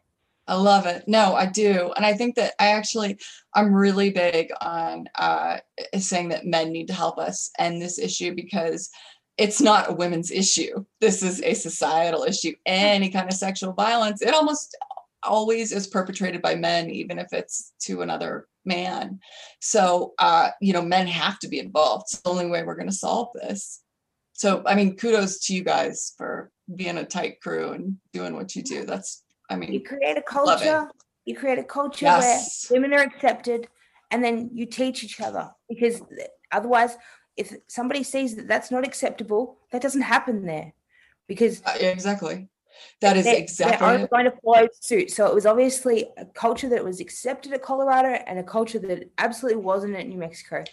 [0.48, 1.06] I love it.
[1.08, 1.94] No, I do.
[1.96, 3.18] And I think that I actually,
[3.56, 5.60] I'm really big on uh,
[5.98, 8.90] saying that men need to help us end this issue because
[9.38, 10.84] it's not a women's issue.
[11.00, 12.54] This is a societal issue.
[12.66, 14.76] Any kind of sexual violence, it almost
[15.26, 19.20] always is perpetrated by men, even if it's to another man.
[19.62, 22.06] So, uh, you know, men have to be involved.
[22.08, 23.82] It's the only way we're going to solve this.
[24.34, 28.56] So, I mean, kudos to you guys for being a tight crew and doing what
[28.56, 28.86] you do.
[28.86, 30.90] That's, I mean, you create a culture
[31.26, 32.66] you create a culture Yes.
[32.70, 33.68] where women are accepted
[34.12, 36.02] and then you teach each other because
[36.52, 36.98] otherwise
[37.38, 40.74] if somebody sees that that's not acceptable that doesn't happen there
[41.28, 42.50] because uh, yeah, exactly.
[43.02, 45.12] That is they- exactly they're only going to follow suit.
[45.12, 49.10] So it was obviously a culture that was accepted at Colorado and a culture that
[49.18, 50.64] absolutely wasn't at New Mexico.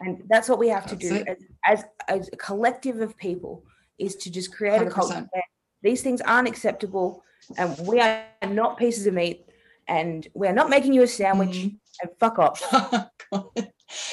[0.00, 1.24] And that's what we have to do
[1.66, 3.64] as, as, a collective of people
[3.98, 5.28] is to just create a culture 100%.
[5.32, 5.42] where
[5.82, 7.22] these things aren't acceptable
[7.56, 9.46] and we are not pieces of meat
[9.88, 11.78] and we're not making you a sandwich Mhm.
[12.02, 12.60] and fuck off.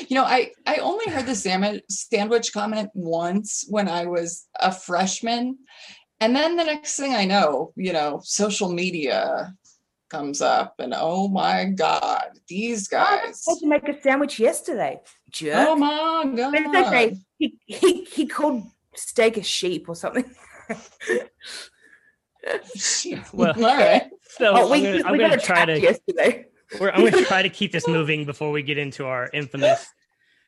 [0.08, 4.72] you know, I I only heard the sandwich sandwich comment once when I was a
[4.72, 5.58] freshman,
[6.24, 9.54] and then the next thing I know, you know, social media
[10.10, 13.20] comes up, and oh my god, these guys.
[13.20, 13.46] I guys!
[13.48, 15.02] had to make a sandwich yesterday.
[15.30, 15.68] Jerk.
[15.68, 17.10] Oh my But it's okay.
[17.10, 17.18] god!
[17.38, 18.64] He, he, he called
[18.96, 20.26] steak a sheep or something.
[23.34, 24.10] Well, All right.
[24.30, 26.46] So oh, we, I'm gonna, we I'm gonna try to yesterday.
[26.80, 29.86] we're, I'm gonna try to keep this moving before we get into our infamous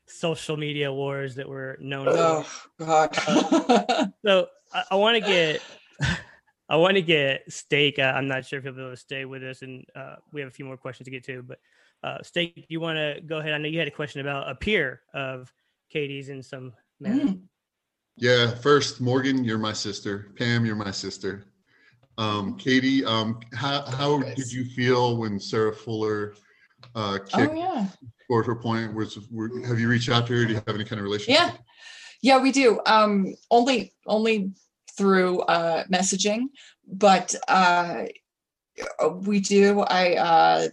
[0.08, 2.14] social media wars that we're known for.
[2.18, 2.46] Oh
[2.80, 3.18] god.
[3.28, 5.62] Uh, so I, I want to get,
[6.70, 7.98] I want to get Steak.
[7.98, 10.42] Uh, I'm not sure if he'll be able to stay with us, and uh, we
[10.42, 11.42] have a few more questions to get to.
[11.42, 11.60] But
[12.04, 13.54] uh, Steak, do you want to go ahead?
[13.54, 15.52] I know you had a question about a peer of
[15.90, 17.24] Katie's in some manner.
[17.24, 17.42] Mm.
[18.18, 20.32] Yeah, first, Morgan, you're my sister.
[20.38, 21.46] Pam, you're my sister.
[22.18, 26.34] Um, Katie, um, how, how did you feel when Sarah Fuller
[26.96, 27.88] uh, Oh kicked, yeah.
[28.24, 28.94] scored her point?
[28.94, 30.46] Was, were, have you reached out to her?
[30.46, 31.42] Do you have any kind of relationship?
[31.42, 31.58] Yeah.
[32.22, 32.80] Yeah, we do.
[32.88, 34.52] Um, only only
[34.98, 36.46] through uh, messaging,
[36.88, 38.06] but uh,
[39.22, 39.82] we do.
[39.82, 40.68] I uh,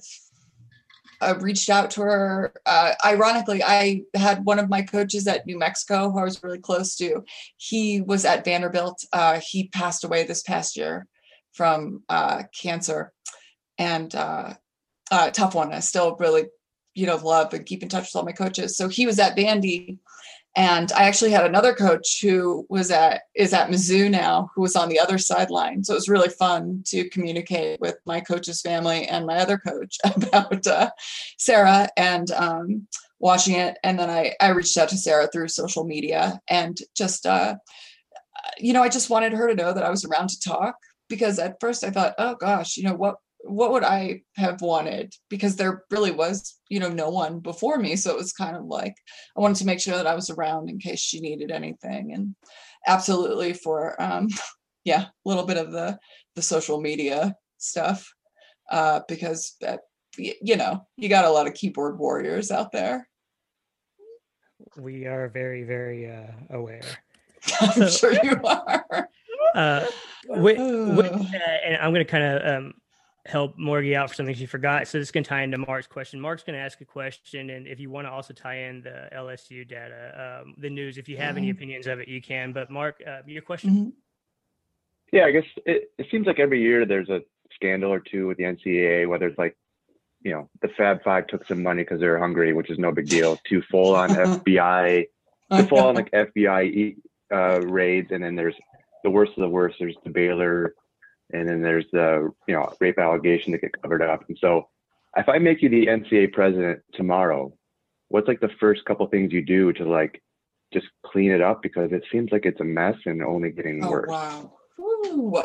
[1.22, 2.52] I reached out to her.
[2.66, 6.58] Uh, ironically, I had one of my coaches at New Mexico who I was really
[6.58, 7.24] close to.
[7.56, 9.04] He was at Vanderbilt.
[9.12, 11.06] Uh, he passed away this past year
[11.52, 13.12] from uh, cancer,
[13.78, 14.54] and uh,
[15.10, 15.72] uh, tough one.
[15.72, 16.46] I still really,
[16.94, 18.76] you know, love and keep in touch with all my coaches.
[18.76, 19.98] So he was at Vandy,
[20.54, 24.76] and I actually had another coach who was at is at Mizzou now, who was
[24.76, 25.82] on the other sideline.
[25.82, 29.96] So it was really fun to communicate with my coach's family and my other coach
[30.04, 30.90] about uh,
[31.38, 32.86] Sarah and um,
[33.18, 33.78] watching it.
[33.82, 37.54] And then I I reached out to Sarah through social media and just uh,
[38.58, 40.76] you know I just wanted her to know that I was around to talk
[41.08, 45.14] because at first I thought, oh gosh, you know what what would I have wanted?
[45.28, 47.96] Because there really was, you know, no one before me.
[47.96, 48.94] So it was kind of like
[49.36, 52.12] I wanted to make sure that I was around in case she needed anything.
[52.12, 52.34] And
[52.86, 54.28] absolutely for um
[54.84, 55.98] yeah, a little bit of the
[56.36, 58.12] the social media stuff.
[58.70, 59.80] Uh because that
[60.18, 63.08] you know, you got a lot of keyboard warriors out there.
[64.76, 66.82] We are very, very uh, aware.
[67.60, 69.08] I'm So- sure you are.
[69.54, 69.86] Uh,
[70.28, 70.58] with,
[70.96, 72.74] with that, and I'm going to kind of um,
[73.26, 74.88] help Morgie out for something she forgot.
[74.88, 76.20] So this can tie into Mark's question.
[76.20, 79.08] Mark's going to ask a question, and if you want to also tie in the
[79.12, 81.52] LSU data, um, the news, if you have any Mhm.
[81.56, 82.52] opinions of it, you can.
[82.52, 83.70] But Mark, uh, your question.
[83.70, 83.92] Mhm.
[85.12, 87.22] Yeah, I guess it, it seems like every year there's a
[87.54, 89.56] scandal or two with the NCAA, whether it's like,
[90.22, 93.08] you know, the Fab Five took some money because they're hungry, which is no big
[93.08, 94.08] deal, to full on
[94.44, 95.06] FBI,
[95.50, 96.96] to full on like FBI
[97.30, 98.54] uh, raids, and then there's
[99.04, 99.76] the worst of the worst.
[99.78, 100.74] There's the Baylor,
[101.32, 104.24] and then there's the you know rape allegation that get covered up.
[104.28, 104.68] And so,
[105.16, 107.52] if I make you the NCA president tomorrow,
[108.08, 110.22] what's like the first couple things you do to like
[110.72, 113.90] just clean it up because it seems like it's a mess and only getting Oh
[113.90, 114.08] worse.
[114.08, 114.52] wow.
[114.80, 115.42] Ooh.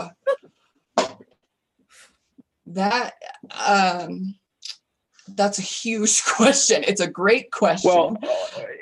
[2.68, 3.14] That
[3.68, 4.36] um
[5.36, 6.84] that's a huge question.
[6.88, 7.90] It's a great question.
[7.90, 8.18] Well,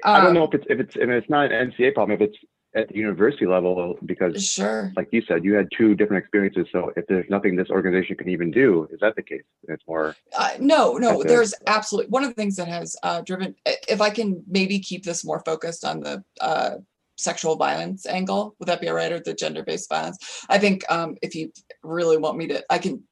[0.04, 2.30] I don't Um, know if it's if it's if it's not an NCA problem, if
[2.30, 2.38] it's
[2.76, 4.92] at the university level, because Sure.
[4.98, 6.68] like you said, you had two different experiences.
[6.72, 9.44] So if there's nothing this organization can even do, is that the case?
[9.68, 11.30] It's more Uh, no, no, Okay.
[11.30, 13.56] there's absolutely one of the things that has uh, driven.
[13.66, 16.72] If I can maybe keep this more focused on the uh,
[17.18, 20.18] sexual violence angle, would that be all right, or the gender-based violence?
[20.50, 21.52] I think um, if you
[21.82, 23.04] really want me to, I can.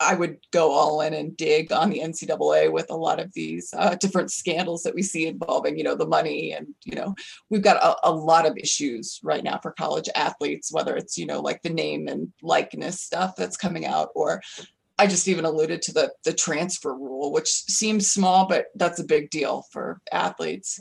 [0.00, 3.72] I would go all in and dig on the NCAA with a lot of these
[3.76, 7.14] uh, different scandals that we see involving, you know, the money and you know,
[7.50, 11.26] we've got a, a lot of issues right now for college athletes, whether it's you
[11.26, 14.42] know like the name and likeness stuff that's coming out, or
[14.98, 19.04] I just even alluded to the the transfer rule, which seems small, but that's a
[19.04, 20.80] big deal for athletes.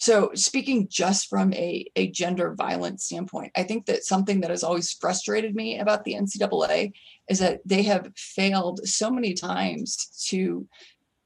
[0.00, 4.64] So speaking just from a, a gender violence standpoint, I think that something that has
[4.64, 6.92] always frustrated me about the NCAA
[7.28, 10.66] is that they have failed so many times to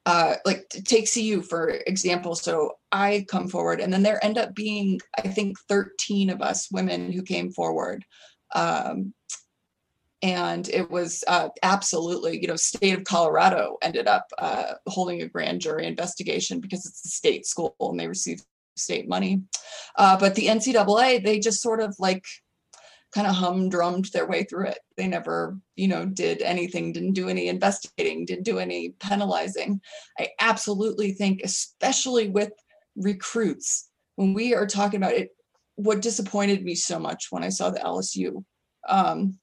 [0.06, 2.34] uh, like to take CU for example.
[2.34, 6.70] So I come forward and then there end up being, I think 13 of us
[6.70, 8.04] women who came forward.
[8.54, 9.12] Um,
[10.22, 15.28] and it was uh, absolutely, you know, state of Colorado ended up uh, holding a
[15.28, 18.40] grand jury investigation because it's a state school and they receive
[18.78, 19.42] state money.
[19.96, 22.24] Uh, but the NCAA, they just sort of like
[23.14, 24.78] kind of humdrummed their way through it.
[24.96, 29.80] They never, you know, did anything, didn't do any investigating, didn't do any penalizing.
[30.18, 32.52] I absolutely think, especially with
[32.96, 35.30] recruits, when we are talking about it,
[35.76, 38.44] what disappointed me so much when I saw the LSU
[38.88, 39.38] um,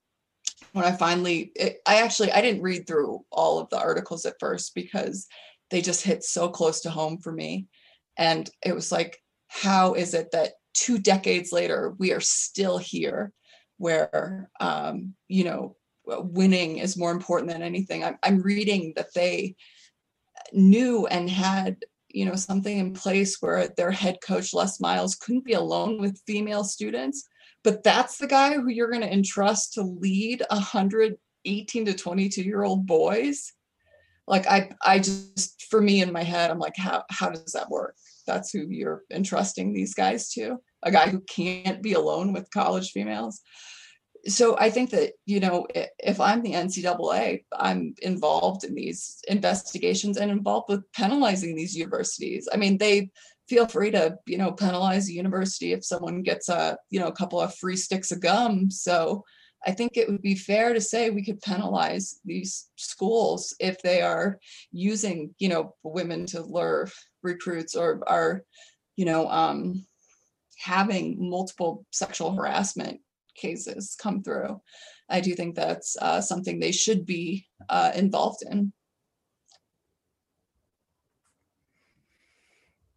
[0.73, 4.39] when I finally, it, I actually, I didn't read through all of the articles at
[4.39, 5.27] first because
[5.71, 7.67] they just hit so close to home for me.
[8.17, 9.17] And it was like,
[9.62, 13.32] how is it that two decades later, we are still here
[13.78, 15.76] where, um, you know,
[16.06, 18.03] winning is more important than anything?
[18.03, 19.56] I'm, I'm reading that they
[20.51, 21.78] knew and had
[22.10, 26.22] you know something in place where their head coach les miles couldn't be alone with
[26.28, 27.28] female students
[27.64, 31.93] but that's the guy who you're going to entrust to lead a hundred 18 to
[31.93, 33.53] 22 year old boys
[34.28, 37.69] like i i just for me in my head i'm like how how does that
[37.69, 37.95] work?
[38.28, 40.57] That's who you're entrusting these guys to?
[40.84, 43.41] A guy who can't be alone with college females?
[44.28, 45.67] So i think that you know
[45.99, 52.47] if i'm the ncaa i'm involved in these investigations and involved with penalizing these universities.
[52.51, 53.11] I mean they
[53.47, 57.15] feel free to you know penalize a university if someone gets a you know a
[57.15, 58.71] couple of free sticks of gum.
[58.71, 59.23] So
[59.66, 64.01] i think it would be fair to say we could penalize these schools if they
[64.01, 64.39] are
[64.72, 66.89] using you know women to lure
[67.24, 68.43] recruits or are
[68.95, 69.86] you know um
[70.57, 72.99] having multiple sexual harassment
[73.36, 74.61] cases come through
[75.09, 78.72] i do think that's uh, something they should be uh, involved in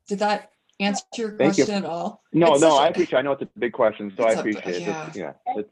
[0.08, 0.50] did that
[0.80, 1.64] answer your Thank you.
[1.64, 2.76] question at all no, It's no.
[2.76, 3.18] a- I appreciate.
[3.18, 4.82] I know it's a big question, so I appreciate it.
[4.82, 4.90] yeah.
[5.08, 5.70] It's- yeah, it's,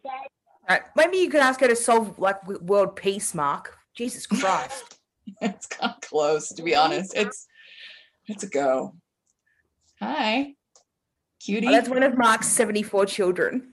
[0.68, 0.82] Right.
[0.96, 3.76] Maybe you could ask her to solve like world peace, Mark.
[3.94, 4.98] Jesus Christ.
[5.40, 7.48] it's kind of close to be honest it's
[8.28, 8.94] it's a go
[10.00, 10.54] hi
[11.40, 13.72] cutie Oh, that's one of Mark's 74 children.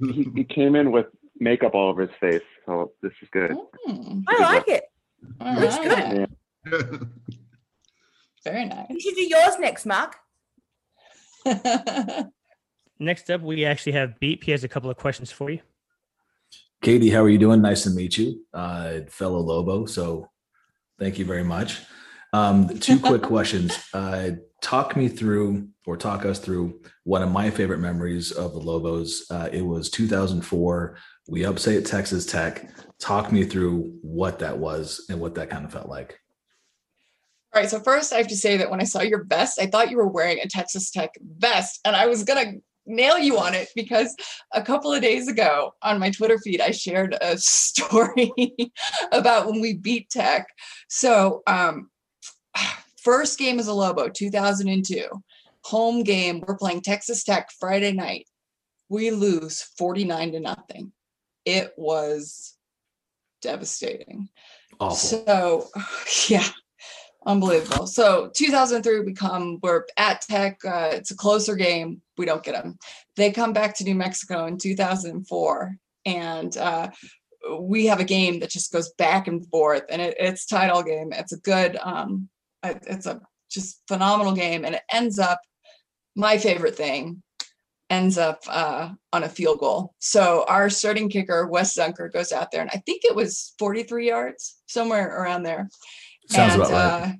[0.00, 1.06] he, he came in with
[1.40, 3.52] makeup all over his face, so this is good.
[3.86, 4.84] Hmm, I like it.
[5.40, 6.28] all Looks right.
[6.64, 7.08] good.
[8.44, 10.16] very nice You should do yours next, Mark.
[12.98, 14.44] Next up, we actually have Beep.
[14.44, 15.60] He has a couple of questions for you.
[16.82, 17.62] Katie, how are you doing?
[17.62, 19.86] Nice to meet you, uh, fellow Lobo.
[19.86, 20.28] So
[20.98, 21.80] thank you very much.
[22.32, 23.78] Um, two quick questions.
[23.94, 24.30] Uh,
[24.60, 29.24] talk me through or talk us through one of my favorite memories of the Lobos.
[29.30, 30.96] Uh, it was 2004.
[31.28, 32.68] We upset Texas Tech.
[32.98, 36.18] Talk me through what that was and what that kind of felt like.
[37.54, 37.70] All right.
[37.70, 39.98] So first, I have to say that when I saw your vest, I thought you
[39.98, 42.54] were wearing a Texas Tech vest, and I was gonna
[42.86, 44.14] nail you on it because
[44.52, 48.32] a couple of days ago on my Twitter feed, I shared a story
[49.12, 50.46] about when we beat Tech.
[50.88, 51.90] So, um,
[53.02, 55.06] first game is a Lobo, 2002,
[55.64, 56.42] home game.
[56.46, 58.26] We're playing Texas Tech Friday night.
[58.88, 60.92] We lose 49 to nothing.
[61.44, 62.54] It was
[63.40, 64.28] devastating.
[64.78, 64.96] Awful.
[64.96, 65.68] So,
[66.28, 66.46] yeah,
[67.26, 67.86] unbelievable.
[67.86, 70.60] So, 2003, we come, we're at Tech.
[70.64, 72.02] Uh, it's a closer game.
[72.18, 72.78] We don't get them.
[73.16, 75.76] They come back to New Mexico in 2004,
[76.06, 76.90] and uh,
[77.58, 81.12] we have a game that just goes back and forth, and it, it's title game.
[81.12, 82.28] It's a good, um,
[82.62, 83.20] it's a
[83.50, 85.40] just phenomenal game, and it ends up.
[86.14, 87.22] My favorite thing
[87.92, 89.94] ends up uh, on a field goal.
[89.98, 94.08] So our starting kicker, Wes Zunker, goes out there, and I think it was 43
[94.08, 95.68] yards, somewhere around there.
[96.32, 97.08] Sounds and, about right.
[97.08, 97.12] uh,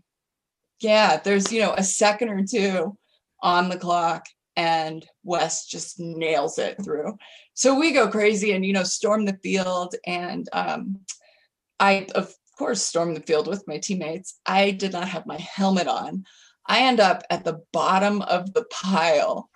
[0.81, 2.97] Yeah, there's, you know, a second or two
[3.43, 4.27] on the clock
[4.57, 7.17] and Wes just nails it through.
[7.55, 9.95] So we go crazy and, you know, storm the field.
[10.07, 11.01] And um,
[11.79, 14.39] I, of course, storm the field with my teammates.
[14.47, 16.25] I did not have my helmet on.
[16.67, 19.49] I end up at the bottom of the pile.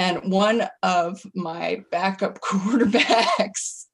[0.00, 3.84] And one of my backup quarterbacks,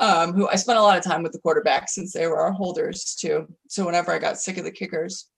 [0.00, 2.52] um, who I spent a lot of time with the quarterbacks since they were our
[2.52, 3.46] holders too.
[3.68, 5.28] So whenever I got sick of the kickers,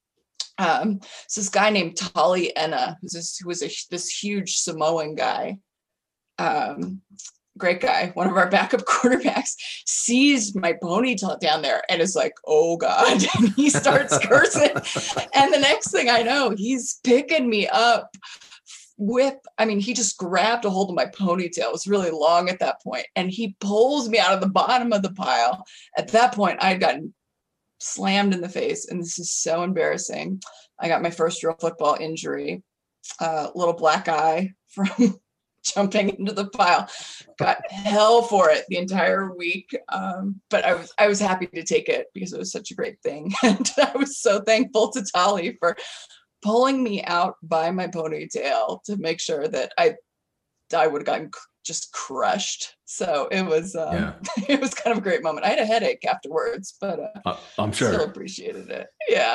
[0.58, 5.16] um, it's this guy named Tali Enna, who's this, who was a, this huge Samoan
[5.16, 5.58] guy.
[6.38, 7.00] Um,
[7.58, 9.54] great guy, one of our backup quarterbacks,
[9.84, 13.24] sees my ponytail down there and is like, oh God.
[13.36, 14.70] And he starts cursing.
[15.34, 18.16] and the next thing I know, he's picking me up
[18.96, 21.58] with, I mean, he just grabbed a hold of my ponytail.
[21.58, 24.92] It was really long at that point, And he pulls me out of the bottom
[24.92, 25.64] of the pile.
[25.96, 27.14] At that point, I had gotten
[27.80, 28.88] slammed in the face.
[28.88, 30.42] And this is so embarrassing.
[30.78, 32.62] I got my first real football injury,
[33.20, 35.20] a uh, little black eye from
[35.64, 36.88] jumping into the pile.
[37.38, 39.76] Got hell for it the entire week.
[39.88, 42.74] Um, but I was I was happy to take it because it was such a
[42.74, 43.32] great thing.
[43.42, 45.76] And I was so thankful to Tali for
[46.44, 49.94] pulling me out by my ponytail to make sure that I
[50.76, 51.30] I would have gotten
[51.64, 52.76] just crushed.
[52.84, 54.12] So it was um, yeah.
[54.48, 55.46] it was kind of a great moment.
[55.46, 58.86] I had a headache afterwards, but uh, uh, I'm sure still appreciated it.
[59.08, 59.32] Yeah.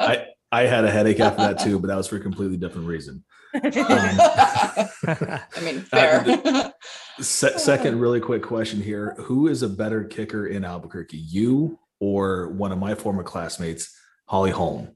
[0.51, 2.87] I, I had a headache after that too, but that was for a completely different
[2.87, 3.23] reason.
[3.55, 6.73] Um, I mean, fair.
[7.19, 12.49] Se- second, really quick question here: Who is a better kicker in Albuquerque, you or
[12.49, 13.95] one of my former classmates,
[14.25, 14.89] Holly Holm?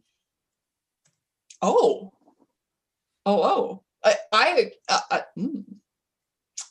[1.66, 2.12] Oh,
[3.26, 3.84] oh, oh!
[4.04, 5.64] I, I, uh, uh, mm.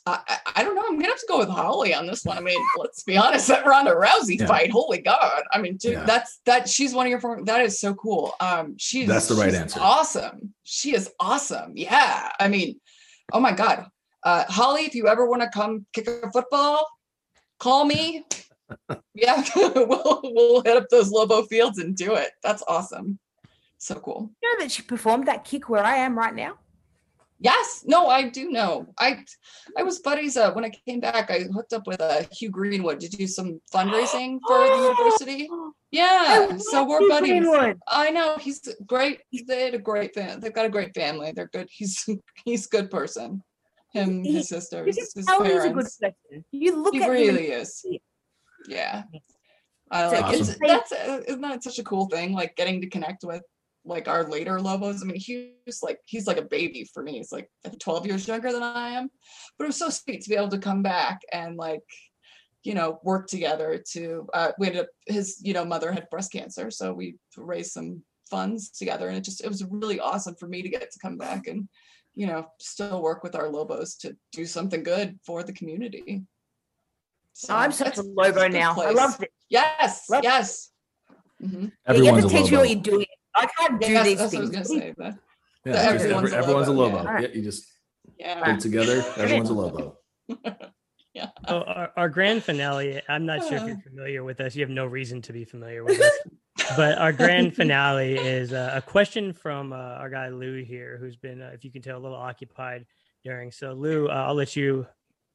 [0.05, 0.83] I, I, don't know.
[0.85, 2.37] I'm gonna have to go with Holly on this one.
[2.37, 3.47] I mean, let's be honest.
[3.47, 4.45] That Ronda Rousey yeah.
[4.45, 5.41] fight, holy God!
[5.51, 6.05] I mean, dude, yeah.
[6.05, 6.69] that's that.
[6.69, 7.43] She's one of your.
[7.43, 8.35] That is so cool.
[8.39, 9.79] Um, she's that's the right answer.
[9.81, 10.53] Awesome.
[10.61, 11.71] She is awesome.
[11.73, 12.29] Yeah.
[12.39, 12.79] I mean,
[13.31, 13.87] oh my God,
[14.23, 16.87] uh, Holly, if you ever want to come kick a football,
[17.59, 18.25] call me.
[19.15, 22.29] yeah, we'll we'll hit up those Lobo fields and do it.
[22.43, 23.17] That's awesome.
[23.83, 24.31] So cool.
[24.41, 26.57] You know that she performed that kick where I am right now.
[27.37, 28.87] Yes, no, I do know.
[28.97, 29.25] I
[29.77, 31.29] I was buddies uh, when I came back.
[31.29, 35.49] I hooked up with uh, Hugh Greenwood to do some fundraising for the university.
[35.91, 37.29] Yeah, so we're Hugh buddies.
[37.31, 37.77] Greenwood.
[37.85, 39.19] I know he's great.
[39.47, 40.39] They had a great fan.
[40.39, 41.33] They've got a great family.
[41.35, 41.67] They're good.
[41.69, 42.07] He's
[42.45, 43.43] he's a good person.
[43.91, 45.99] Him, he, his sisters, his parents.
[46.53, 47.59] You look he at really him.
[47.59, 47.85] is.
[48.65, 49.03] Yeah,
[49.91, 50.39] I like awesome.
[50.39, 50.93] it's that's
[51.27, 52.31] isn't that such a cool thing?
[52.31, 53.43] Like getting to connect with
[53.85, 55.01] like our later Lobos.
[55.01, 57.13] I mean, he's like he's like a baby for me.
[57.13, 57.49] He's like
[57.79, 59.09] 12 years younger than I am.
[59.57, 61.81] But it was so sweet to be able to come back and like,
[62.63, 66.31] you know, work together to uh we ended up his, you know, mother had breast
[66.31, 66.71] cancer.
[66.71, 69.07] So we raised some funds together.
[69.07, 71.67] And it just it was really awesome for me to get to come back and,
[72.15, 76.23] you know, still work with our Lobos to do something good for the community.
[77.33, 78.75] So I'm such a Lobo now.
[78.75, 78.89] Place.
[78.89, 79.31] I love it.
[79.49, 80.07] Yes.
[80.09, 80.69] Love yes.
[81.41, 81.95] Mm-hmm.
[81.95, 83.05] You get to teach me what you're doing
[83.35, 84.49] I can't do yeah, these that's things.
[84.49, 85.15] What I was gonna say, but
[85.65, 87.03] yeah, everyone's, everyone's, a everyone's, a Lobo.
[87.03, 87.19] Yeah.
[87.19, 87.73] yeah you just
[88.19, 88.45] yeah.
[88.45, 89.03] get together.
[89.17, 89.97] Everyone's a Lobo.
[91.13, 91.29] yeah.
[91.47, 93.01] Oh, our, our, grand finale.
[93.07, 94.55] I'm not sure if you're familiar with us.
[94.55, 96.11] You have no reason to be familiar with us.
[96.77, 101.15] but our grand finale is uh, a question from uh, our guy Lou here, who's
[101.15, 102.85] been, uh, if you can tell, a little occupied
[103.23, 103.51] during.
[103.51, 104.85] So Lou, uh, I'll let you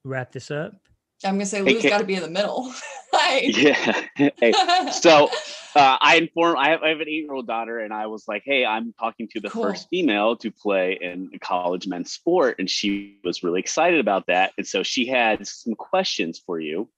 [0.05, 0.75] wrap this up.
[1.25, 2.73] I'm gonna say Lou's got to be in the middle.
[3.13, 3.41] Hi.
[3.41, 4.05] Yeah.
[4.39, 4.53] hey.
[4.93, 5.29] So
[5.75, 6.59] uh, I informed.
[6.59, 9.41] I have, I have an eight-year-old daughter, and I was like, "Hey, I'm talking to
[9.41, 9.65] the cool.
[9.65, 14.53] first female to play in college men's sport," and she was really excited about that.
[14.59, 16.89] And so she had some questions for you.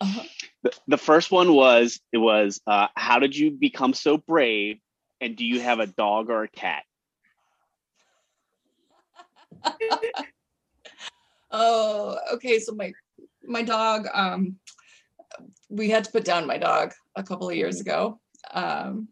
[0.00, 0.22] Uh-huh.
[0.62, 4.78] The, the first one was, "It was uh, how did you become so brave,
[5.20, 6.82] and do you have a dog or a cat?"
[11.52, 12.58] oh, okay.
[12.58, 12.92] So my
[13.48, 14.56] my dog um
[15.68, 18.20] we had to put down my dog a couple of years ago
[18.52, 19.08] um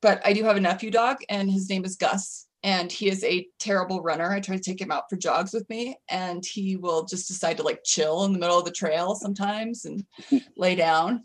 [0.00, 3.22] but i do have a nephew dog and his name is gus and he is
[3.22, 4.32] a terrible runner.
[4.32, 7.56] I try to take him out for jogs with me and he will just decide
[7.58, 10.04] to like chill in the middle of the trail sometimes and
[10.56, 11.22] lay down.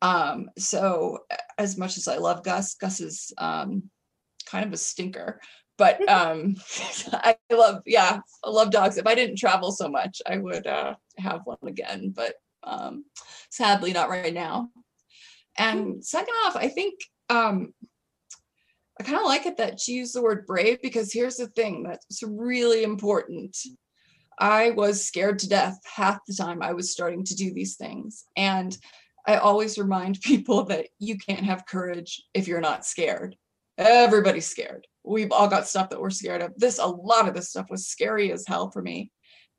[0.00, 1.18] Um so
[1.58, 3.90] as much as i love gus gus is um
[4.46, 5.38] kind of a stinker
[5.80, 6.54] but um
[7.12, 8.98] i love yeah i love dogs.
[8.98, 13.04] If i didn't travel so much i would uh have one again but um
[13.48, 14.68] sadly not right now.
[15.58, 16.94] And second off i think
[17.30, 17.72] um
[19.00, 21.82] i kind of like it that she used the word brave because here's the thing
[21.82, 23.56] that's really important.
[24.38, 28.24] I was scared to death half the time i was starting to do these things
[28.36, 28.76] and
[29.26, 33.36] i always remind people that you can't have courage if you're not scared.
[33.78, 36.52] Everybody's scared we've all got stuff that we're scared of.
[36.56, 39.10] This, a lot of this stuff was scary as hell for me.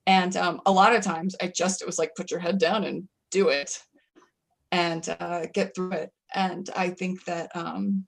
[0.07, 2.83] And um, a lot of times I just, it was like, put your head down
[2.83, 3.79] and do it
[4.71, 6.11] and uh, get through it.
[6.33, 8.05] And I think that, um,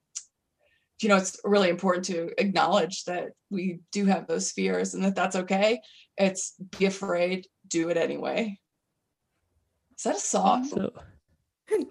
[1.01, 5.15] you know, it's really important to acknowledge that we do have those fears and that
[5.15, 5.81] that's okay.
[6.18, 8.57] It's be afraid, do it anyway.
[9.97, 10.65] Is that a song?
[10.65, 10.91] So,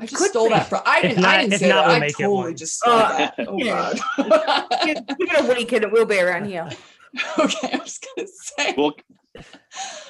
[0.00, 0.54] I just Could stole be.
[0.54, 0.82] that from.
[0.86, 1.22] I didn't.
[1.22, 1.96] not- I didn't if say not, that.
[1.96, 3.34] I make it totally just stole Uh, that.
[3.48, 3.92] Oh yeah.
[4.16, 4.66] god.
[4.84, 6.68] give, give it a week and it will be around here.
[7.38, 8.74] okay, I was gonna say.
[8.76, 8.92] Well,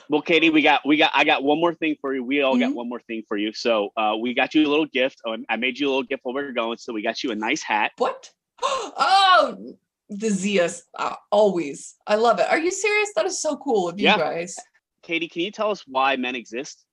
[0.08, 2.22] well, Katie, we got we got I got one more thing for you.
[2.24, 2.60] We all Mhm.
[2.60, 3.52] got one more thing for you.
[3.52, 5.20] So uh, we got you a little gift.
[5.26, 6.78] Oh, I made you a little gift while we were going.
[6.78, 7.92] So we got you a nice hat.
[7.98, 8.30] What?
[8.64, 9.74] Oh,
[10.10, 10.82] the Zias.
[10.96, 11.96] Uh, always.
[12.06, 12.46] I love it.
[12.48, 13.10] Are you serious?
[13.16, 14.18] That is so cool of you Yeah.
[14.18, 14.56] guys
[15.02, 16.84] Katie, can you tell us why men exist?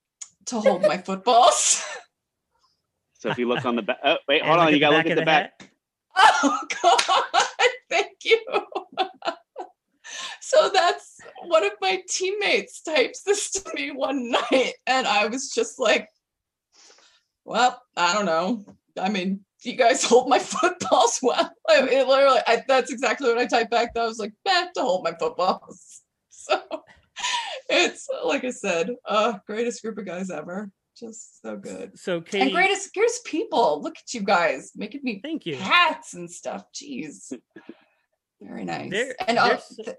[0.45, 1.83] to hold my footballs.
[3.19, 5.05] So if you look on the back, oh, wait, hold look on, you gotta look
[5.05, 5.69] at the back.
[6.15, 7.47] Oh God!
[7.89, 8.39] Thank you.
[10.39, 15.51] so that's one of my teammates types this to me one night, and I was
[15.51, 16.07] just like,
[17.43, 18.63] "Well, I don't know.
[18.97, 23.37] I mean, you guys hold my footballs well." I mean, literally, I, that's exactly what
[23.37, 23.97] I typed back.
[23.97, 26.61] I was like, "Eh, to hold my footballs." So
[27.69, 30.71] it's like I said, uh, greatest group of guys ever.
[30.99, 31.97] Just so good.
[31.97, 33.81] So And Katie, greatest, greatest people.
[33.81, 35.55] Look at you guys making me thank you.
[35.55, 36.63] hats and stuff.
[36.75, 37.31] Jeez.
[38.41, 38.91] Very nice.
[39.27, 39.97] And uh, th-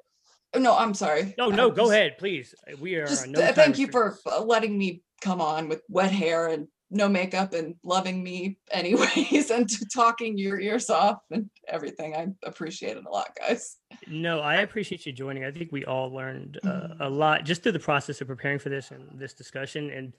[0.56, 1.34] no, I'm sorry.
[1.38, 2.54] No, Uh, no, go just- ahead, please.
[2.80, 3.06] We are.
[3.06, 7.08] Just no thank you for uh, letting me come on with wet hair and no
[7.08, 12.16] makeup and loving me anyways and to talking your ears off and everything.
[12.16, 13.76] I appreciate it a lot, guys.
[14.08, 15.44] No, I appreciate you joining.
[15.44, 16.96] I think we all learned uh, Mhm.
[17.00, 19.90] a lot just through the process of preparing for this and this discussion.
[19.90, 20.14] And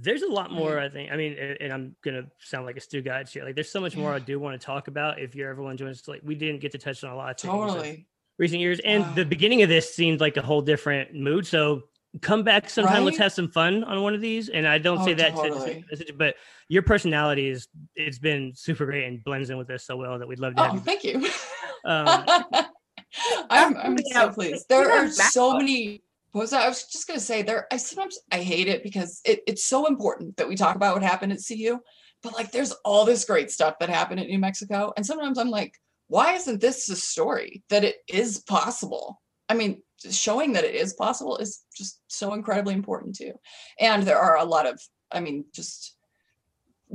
[0.00, 1.10] there's a lot more, I think.
[1.10, 3.44] I mean, a- and I'm gonna sound like a stew guide here.
[3.44, 5.20] Like, there's so much more I do want to talk about.
[5.20, 7.52] If you're everyone joins, like we didn't get to touch on a lot of things.
[7.52, 8.06] of Totally.
[8.38, 9.12] recent years, and Wow.
[9.14, 11.46] the beginning of this seemed like a whole different mood.
[11.46, 11.82] So
[12.22, 13.04] come back sometime.
[13.04, 14.48] Let's have some fun on one of these.
[14.48, 15.84] And I don't say Oh, that to- to, totally.
[16.16, 16.36] but
[16.68, 20.26] your personality is it's been super great and blends in with this so well that
[20.26, 20.80] we'd love to have Oh, you.
[20.80, 21.26] thank you.
[21.84, 22.24] Um,
[23.50, 24.66] I'm, I'm so pleased.
[24.68, 26.02] There are so many.
[26.38, 26.62] What was that?
[26.62, 27.66] I was just gonna say there.
[27.72, 31.02] I sometimes I hate it because it, it's so important that we talk about what
[31.02, 31.80] happened at CU,
[32.22, 35.50] but like there's all this great stuff that happened at New Mexico, and sometimes I'm
[35.50, 35.74] like,
[36.06, 39.20] why isn't this a story that it is possible?
[39.48, 43.32] I mean, showing that it is possible is just so incredibly important too.
[43.80, 45.96] And there are a lot of, I mean, just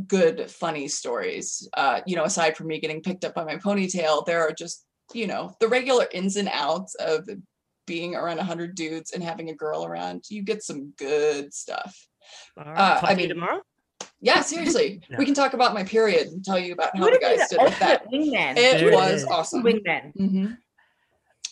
[0.07, 1.67] good, funny stories.
[1.73, 4.85] Uh, you know, aside from me getting picked up by my ponytail, there are just,
[5.13, 7.27] you know, the regular ins and outs of
[7.85, 10.23] being around 100 dudes and having a girl around.
[10.29, 11.95] You get some good stuff.
[12.57, 13.61] right, uh, I you mean, tomorrow.
[14.21, 15.01] Yeah, seriously.
[15.09, 15.17] No.
[15.19, 17.59] We can talk about my period and tell you about how would the guys did
[17.61, 18.09] with that.
[18.11, 18.57] wingman.
[18.57, 19.63] It was awesome.
[19.63, 20.15] wingman.
[20.15, 20.57] Mhm.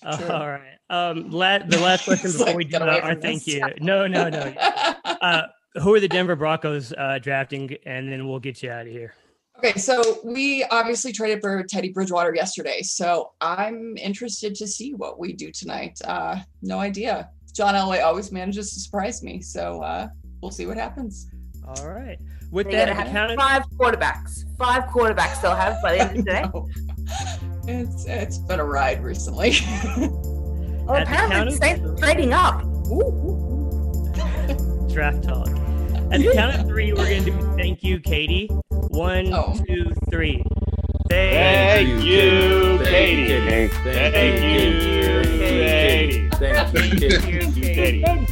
[0.03, 0.29] Uh, True.
[0.29, 0.77] all right.
[0.89, 3.61] Um, la- the last question before like, we do our thank you.
[3.79, 4.53] No, no, no.
[5.21, 5.43] Uh,
[5.75, 7.75] who are the Denver Broncos uh, drafting?
[7.85, 9.13] And then we'll get you out of here.
[9.63, 12.81] Okay, so we obviously traded for Teddy Bridgewater yesterday.
[12.81, 15.99] So I'm interested to see what we do tonight.
[16.03, 17.29] Uh, no idea.
[17.53, 19.39] John Elway always manages to surprise me.
[19.41, 20.07] So uh,
[20.41, 21.27] we'll see what happens.
[21.67, 22.17] All right.
[22.49, 24.57] With They're that, gonna the have count of- five quarterbacks.
[24.57, 26.45] Five quarterbacks they'll have by the end of the day.
[27.67, 29.53] It's it's been a ride recently.
[30.83, 32.63] Well, At the count apparently of Saints trading up.
[32.65, 34.89] Ooh, ooh, ooh.
[34.91, 35.47] draft talk.
[36.11, 38.47] At the count of three, we're going to do thank you, Katie.
[38.67, 39.55] One, oh.
[39.65, 40.09] two, Oh.
[40.11, 40.43] three.
[41.09, 43.71] Thank, Thank you, Katie.
[43.83, 46.29] Thank you, Katie.
[46.31, 47.31] Thank you, Katie.
[47.31, 48.25] you, Katie.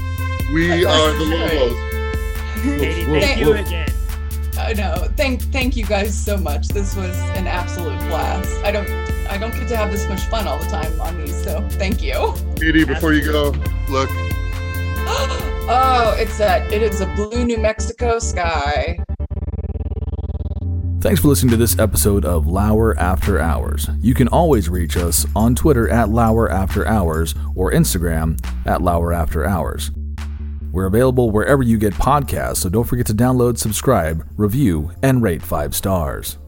[0.54, 1.78] We are the Lobos.
[2.64, 3.68] Katie, thank you woof.
[3.68, 3.90] again.
[4.58, 5.08] I know.
[5.16, 6.68] Thank thank you guys so much.
[6.68, 8.52] This was an absolute blast.
[8.66, 8.90] I don't
[9.30, 12.02] I don't get to have this much fun all the time on these, so thank
[12.04, 12.34] you.
[12.58, 13.54] Katie, before you go,
[13.90, 14.10] look,
[15.72, 18.98] Oh, it's a it is a blue New Mexico sky.
[21.00, 23.88] Thanks for listening to this episode of Lauer After Hours.
[24.00, 29.14] You can always reach us on Twitter at Lauer After Hours or Instagram at Lauer
[29.14, 29.92] After Hours.
[30.72, 35.44] We're available wherever you get podcasts, so don't forget to download, subscribe, review, and rate
[35.44, 36.40] five stars.